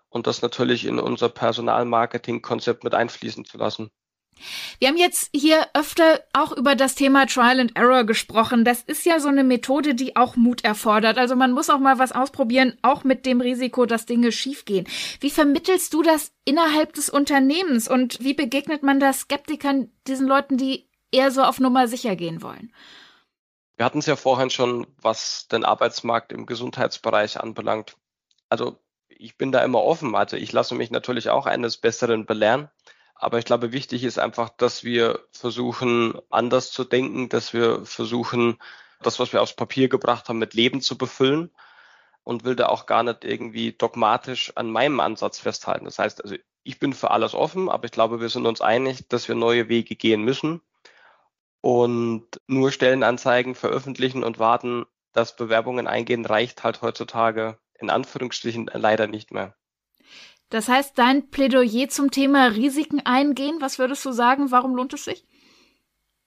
und 0.08 0.26
das 0.26 0.42
natürlich 0.42 0.84
in 0.84 0.98
unser 0.98 1.28
Personalmarketing-Konzept 1.28 2.82
mit 2.82 2.94
einfließen 2.96 3.44
zu 3.44 3.58
lassen. 3.58 3.92
Wir 4.78 4.88
haben 4.88 4.96
jetzt 4.96 5.30
hier 5.34 5.68
öfter 5.74 6.20
auch 6.32 6.52
über 6.52 6.74
das 6.74 6.94
Thema 6.94 7.26
Trial 7.26 7.60
and 7.60 7.76
Error 7.76 8.04
gesprochen. 8.04 8.64
Das 8.64 8.82
ist 8.82 9.06
ja 9.06 9.20
so 9.20 9.28
eine 9.28 9.44
Methode, 9.44 9.94
die 9.94 10.16
auch 10.16 10.36
Mut 10.36 10.64
erfordert. 10.64 11.18
Also 11.18 11.36
man 11.36 11.52
muss 11.52 11.70
auch 11.70 11.78
mal 11.78 11.98
was 11.98 12.12
ausprobieren, 12.12 12.76
auch 12.82 13.04
mit 13.04 13.24
dem 13.26 13.40
Risiko, 13.40 13.86
dass 13.86 14.06
Dinge 14.06 14.32
schiefgehen. 14.32 14.86
Wie 15.20 15.30
vermittelst 15.30 15.94
du 15.94 16.02
das 16.02 16.32
innerhalb 16.44 16.94
des 16.94 17.08
Unternehmens 17.08 17.88
und 17.88 18.18
wie 18.20 18.34
begegnet 18.34 18.82
man 18.82 19.00
da 19.00 19.12
Skeptikern, 19.12 19.90
diesen 20.06 20.26
Leuten, 20.26 20.56
die 20.56 20.88
eher 21.12 21.30
so 21.30 21.42
auf 21.42 21.60
Nummer 21.60 21.86
sicher 21.86 22.16
gehen 22.16 22.42
wollen? 22.42 22.72
Wir 23.76 23.86
hatten 23.86 23.98
es 23.98 24.06
ja 24.06 24.16
vorhin 24.16 24.50
schon, 24.50 24.86
was 25.00 25.48
den 25.48 25.64
Arbeitsmarkt 25.64 26.32
im 26.32 26.46
Gesundheitsbereich 26.46 27.40
anbelangt. 27.40 27.96
Also 28.48 28.78
ich 29.08 29.36
bin 29.36 29.52
da 29.52 29.64
immer 29.64 29.82
offen. 29.82 30.14
Also 30.14 30.36
ich 30.36 30.52
lasse 30.52 30.74
mich 30.74 30.90
natürlich 30.90 31.30
auch 31.30 31.46
eines 31.46 31.76
Besseren 31.76 32.26
belehren. 32.26 32.68
Aber 33.22 33.38
ich 33.38 33.44
glaube, 33.44 33.70
wichtig 33.70 34.02
ist 34.02 34.18
einfach, 34.18 34.48
dass 34.48 34.82
wir 34.82 35.20
versuchen, 35.30 36.18
anders 36.28 36.72
zu 36.72 36.82
denken, 36.82 37.28
dass 37.28 37.52
wir 37.52 37.86
versuchen, 37.86 38.58
das, 39.00 39.20
was 39.20 39.32
wir 39.32 39.42
aufs 39.42 39.54
Papier 39.54 39.88
gebracht 39.88 40.28
haben, 40.28 40.40
mit 40.40 40.54
Leben 40.54 40.80
zu 40.80 40.98
befüllen 40.98 41.52
und 42.24 42.42
will 42.42 42.56
da 42.56 42.66
auch 42.66 42.84
gar 42.86 43.04
nicht 43.04 43.24
irgendwie 43.24 43.74
dogmatisch 43.74 44.52
an 44.56 44.72
meinem 44.72 44.98
Ansatz 44.98 45.38
festhalten. 45.38 45.84
Das 45.84 46.00
heißt, 46.00 46.24
also 46.24 46.34
ich 46.64 46.80
bin 46.80 46.92
für 46.94 47.12
alles 47.12 47.32
offen, 47.32 47.68
aber 47.68 47.84
ich 47.84 47.92
glaube, 47.92 48.20
wir 48.20 48.28
sind 48.28 48.44
uns 48.44 48.60
einig, 48.60 49.08
dass 49.08 49.28
wir 49.28 49.36
neue 49.36 49.68
Wege 49.68 49.94
gehen 49.94 50.24
müssen 50.24 50.60
und 51.60 52.26
nur 52.48 52.72
Stellenanzeigen 52.72 53.54
veröffentlichen 53.54 54.24
und 54.24 54.40
warten, 54.40 54.84
dass 55.12 55.36
Bewerbungen 55.36 55.86
eingehen, 55.86 56.26
reicht 56.26 56.64
halt 56.64 56.82
heutzutage 56.82 57.56
in 57.78 57.88
Anführungsstrichen 57.88 58.68
leider 58.74 59.06
nicht 59.06 59.30
mehr. 59.30 59.54
Das 60.52 60.68
heißt, 60.68 60.96
dein 60.96 61.30
Plädoyer 61.30 61.88
zum 61.88 62.10
Thema 62.10 62.46
Risiken 62.46 63.00
eingehen, 63.04 63.56
was 63.60 63.78
würdest 63.78 64.04
du 64.04 64.12
sagen, 64.12 64.50
warum 64.50 64.74
lohnt 64.74 64.92
es 64.92 65.04
sich? 65.04 65.24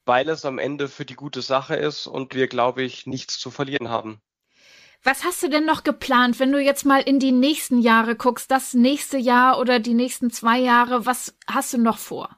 weil 0.05 0.29
es 0.29 0.45
am 0.45 0.59
Ende 0.59 0.87
für 0.87 1.05
die 1.05 1.15
gute 1.15 1.41
Sache 1.41 1.75
ist 1.75 2.07
und 2.07 2.35
wir, 2.35 2.47
glaube 2.47 2.83
ich, 2.83 3.07
nichts 3.07 3.39
zu 3.39 3.51
verlieren 3.51 3.89
haben. 3.89 4.21
Was 5.03 5.23
hast 5.23 5.43
du 5.43 5.49
denn 5.49 5.65
noch 5.65 5.83
geplant, 5.83 6.39
wenn 6.39 6.51
du 6.51 6.59
jetzt 6.59 6.85
mal 6.85 7.01
in 7.01 7.19
die 7.19 7.31
nächsten 7.31 7.79
Jahre 7.79 8.15
guckst, 8.15 8.49
das 8.49 8.73
nächste 8.73 9.17
Jahr 9.17 9.59
oder 9.59 9.79
die 9.79 9.93
nächsten 9.93 10.31
zwei 10.31 10.59
Jahre? 10.59 11.05
Was 11.05 11.35
hast 11.47 11.73
du 11.73 11.77
noch 11.77 11.97
vor? 11.97 12.29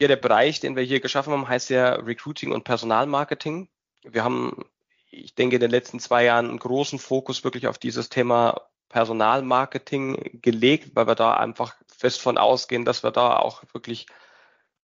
Ja, 0.00 0.08
der 0.08 0.16
Bereich, 0.16 0.60
den 0.60 0.76
wir 0.76 0.82
hier 0.82 1.00
geschaffen 1.00 1.32
haben, 1.32 1.48
heißt 1.48 1.70
ja 1.70 1.94
Recruiting 1.94 2.52
und 2.52 2.64
Personalmarketing. 2.64 3.68
Wir 4.02 4.22
haben, 4.22 4.64
ich 5.10 5.34
denke, 5.34 5.56
in 5.56 5.60
den 5.60 5.70
letzten 5.70 5.98
zwei 5.98 6.24
Jahren 6.24 6.48
einen 6.48 6.58
großen 6.58 6.98
Fokus 6.98 7.42
wirklich 7.42 7.66
auf 7.66 7.78
dieses 7.78 8.08
Thema 8.08 8.69
Personalmarketing 8.90 10.40
gelegt, 10.42 10.94
weil 10.94 11.06
wir 11.06 11.14
da 11.14 11.34
einfach 11.34 11.76
fest 11.88 12.20
von 12.20 12.36
ausgehen, 12.36 12.84
dass 12.84 13.02
wir 13.02 13.10
da 13.10 13.36
auch 13.36 13.62
wirklich 13.72 14.06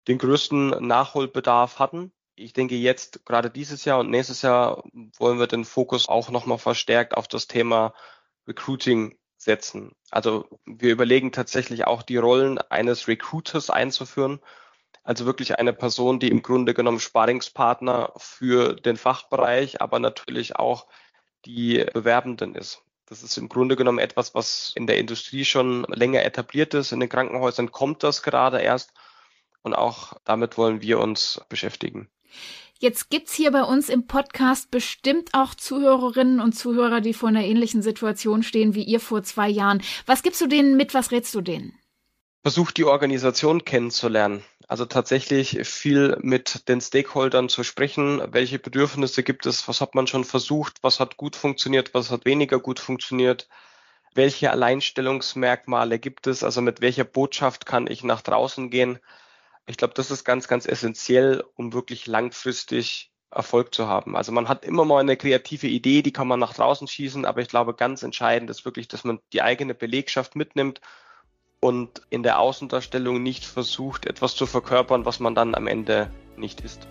den 0.07 0.19
größten 0.19 0.87
Nachholbedarf 0.87 1.81
hatten 1.81 2.13
ich 2.37 2.53
denke 2.53 2.75
jetzt, 2.75 3.25
gerade 3.25 3.51
dieses 3.51 3.85
Jahr 3.85 4.01
und 4.01 4.11
nächstes 4.11 4.43
Jahr 4.43 4.83
wollen 5.19 5.39
wir 5.39 5.47
den 5.47 5.65
Fokus 5.65 6.09
auch 6.09 6.31
nochmal 6.31 6.59
verstärkt 6.59 7.17
auf 7.17 7.29
das 7.29 7.47
Thema 7.47 7.95
Recruiting 8.47 9.17
setzen. 9.37 9.95
Also 10.11 10.49
wir 10.65 10.93
überlegen 10.93 11.33
tatsächlich 11.33 11.87
auch 11.87 12.03
die 12.03 12.17
Rollen 12.17 12.59
eines 12.59 13.09
Recruiters 13.09 13.71
einzuführen. 13.71 14.41
Also 15.03 15.27
wirklich 15.27 15.59
eine 15.59 15.73
Person, 15.73 16.19
die 16.19 16.29
im 16.29 16.43
Grunde 16.43 16.75
genommen 16.75 17.01
Sparingspartner 17.01 18.13
für 18.17 18.75
den 18.75 18.97
Fachbereich, 18.97 19.81
aber 19.81 19.99
natürlich 19.99 20.57
auch 20.57 20.89
die 21.45 21.85
Bewerbenden 21.93 22.55
ist. 22.55 22.83
Das 23.07 23.23
ist 23.23 23.37
im 23.37 23.49
Grunde 23.49 23.77
genommen 23.77 23.99
etwas, 23.99 24.35
was 24.35 24.73
in 24.75 24.87
der 24.87 24.99
Industrie 24.99 25.45
schon 25.45 25.85
länger 25.89 26.25
etabliert 26.25 26.75
ist. 26.75 26.93
In 26.93 27.01
den 27.01 27.09
Krankenhäusern 27.09 27.71
kommt 27.71 28.03
das 28.03 28.23
gerade 28.23 28.61
erst. 28.61 28.93
Und 29.63 29.75
auch 29.75 30.15
damit 30.25 30.57
wollen 30.57 30.81
wir 30.83 30.99
uns 31.01 31.41
beschäftigen. 31.49 32.09
Jetzt 32.79 33.09
gibt's 33.09 33.35
hier 33.35 33.51
bei 33.51 33.63
uns 33.63 33.89
im 33.89 34.07
Podcast 34.07 34.71
bestimmt 34.71 35.31
auch 35.33 35.55
Zuhörerinnen 35.55 36.41
und 36.41 36.53
Zuhörer, 36.53 37.01
die 37.01 37.15
vor 37.15 37.29
einer 37.29 37.45
ähnlichen 37.45 37.83
Situation 37.83 38.43
stehen 38.43 38.75
wie 38.75 38.83
ihr 38.83 39.01
vor 39.01 39.23
zwei 39.23 39.49
Jahren. 39.49 39.83
Was 40.07 40.23
gibst 40.23 40.41
du 40.41 40.47
denen 40.47 40.77
mit? 40.77 40.93
Was 40.93 41.11
rätst 41.11 41.35
du 41.35 41.41
denen? 41.41 41.79
Versucht 42.43 42.77
die 42.77 42.85
Organisation 42.85 43.65
kennenzulernen. 43.65 44.45
Also 44.67 44.87
tatsächlich 44.87 45.67
viel 45.69 46.17
mit 46.21 46.69
den 46.69 46.81
Stakeholdern 46.81 47.49
zu 47.49 47.65
sprechen. 47.65 48.23
Welche 48.33 48.59
Bedürfnisse 48.59 49.23
gibt 49.23 49.47
es? 49.47 49.69
Was 49.69 49.81
hat 49.81 49.95
man 49.95 50.07
schon 50.07 50.25
versucht? 50.25 50.79
Was 50.83 51.01
hat 51.01 51.17
gut 51.17 51.37
funktioniert? 51.37 51.93
Was 51.93 52.11
hat 52.11 52.25
weniger 52.25 52.59
gut 52.59 52.81
funktioniert? 52.81 53.49
Welche 54.15 54.51
Alleinstellungsmerkmale 54.51 55.99
gibt 55.99 56.27
es? 56.27 56.43
Also 56.43 56.63
mit 56.63 56.81
welcher 56.81 57.05
Botschaft 57.05 57.67
kann 57.67 57.87
ich 57.87 58.05
nach 58.05 58.23
draußen 58.23 58.71
gehen? 58.71 58.99
Ich 59.67 59.77
glaube, 59.77 59.95
das 59.95 60.11
ist 60.11 60.25
ganz, 60.25 60.49
ganz 60.49 60.67
essentiell, 60.67 61.45
um 61.57 61.73
wirklich 61.73 62.07
langfristig 62.07 63.13
Erfolg 63.31 63.75
zu 63.75 63.89
haben. 63.89 64.17
Also 64.17 64.33
man 64.33 64.49
hat 64.49 64.65
immer 64.65 64.85
mal 64.85 65.01
eine 65.01 65.17
kreative 65.17 65.67
Idee, 65.67 66.03
die 66.03 66.13
kann 66.13 66.29
man 66.29 66.41
nach 66.41 66.55
draußen 66.55 66.87
schießen, 66.87 67.25
aber 67.25 67.41
ich 67.41 67.49
glaube, 67.49 67.75
ganz 67.75 68.03
entscheidend 68.03 68.49
ist 68.51 68.65
wirklich, 68.65 68.89
dass 68.89 69.05
man 69.05 69.21
die 69.33 69.43
eigene 69.43 69.75
Belegschaft 69.75 70.37
mitnimmt 70.37 70.81
und 71.65 72.03
in 72.11 72.23
der 72.23 72.41
Außendarstellung 72.41 73.23
nicht 73.23 73.47
versucht, 73.47 74.05
etwas 74.05 74.35
zu 74.37 74.45
verkörpern, 74.45 75.07
was 75.07 75.19
man 75.19 75.35
dann 75.35 75.55
am 75.55 75.67
Ende 75.67 76.11
nicht 76.37 76.61
ist. 76.61 76.87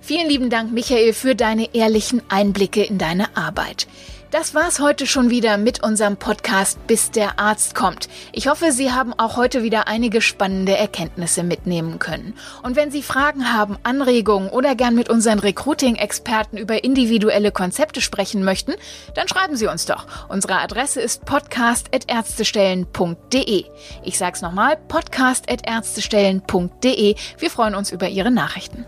Vielen 0.00 0.28
lieben 0.28 0.50
Dank, 0.50 0.70
Michael, 0.72 1.12
für 1.12 1.34
deine 1.34 1.74
ehrlichen 1.74 2.22
Einblicke 2.28 2.84
in 2.84 2.96
deine 2.96 3.36
Arbeit. 3.36 3.88
Das 4.30 4.54
war's 4.54 4.78
heute 4.78 5.08
schon 5.08 5.30
wieder 5.30 5.56
mit 5.56 5.82
unserem 5.82 6.16
Podcast 6.16 6.86
Bis 6.86 7.10
der 7.10 7.40
Arzt 7.40 7.74
kommt. 7.74 8.08
Ich 8.30 8.46
hoffe, 8.46 8.70
Sie 8.70 8.92
haben 8.92 9.12
auch 9.12 9.36
heute 9.36 9.64
wieder 9.64 9.88
einige 9.88 10.20
spannende 10.20 10.76
Erkenntnisse 10.76 11.42
mitnehmen 11.42 11.98
können. 11.98 12.34
Und 12.62 12.76
wenn 12.76 12.92
Sie 12.92 13.02
Fragen 13.02 13.52
haben, 13.52 13.76
Anregungen 13.82 14.48
oder 14.48 14.76
gern 14.76 14.94
mit 14.94 15.08
unseren 15.08 15.40
Recruiting-Experten 15.40 16.58
über 16.58 16.84
individuelle 16.84 17.50
Konzepte 17.50 18.00
sprechen 18.00 18.44
möchten, 18.44 18.74
dann 19.16 19.26
schreiben 19.26 19.56
Sie 19.56 19.66
uns 19.66 19.86
doch. 19.86 20.06
Unsere 20.28 20.60
Adresse 20.60 21.00
ist 21.00 21.24
podcast.ärztestellen.de. 21.24 23.64
Ich 24.04 24.16
sag's 24.16 24.42
nochmal, 24.42 24.76
podcast.ärztestellen.de. 24.76 27.16
Wir 27.36 27.50
freuen 27.50 27.74
uns 27.74 27.90
über 27.90 28.08
Ihre 28.08 28.30
Nachrichten. 28.30 28.86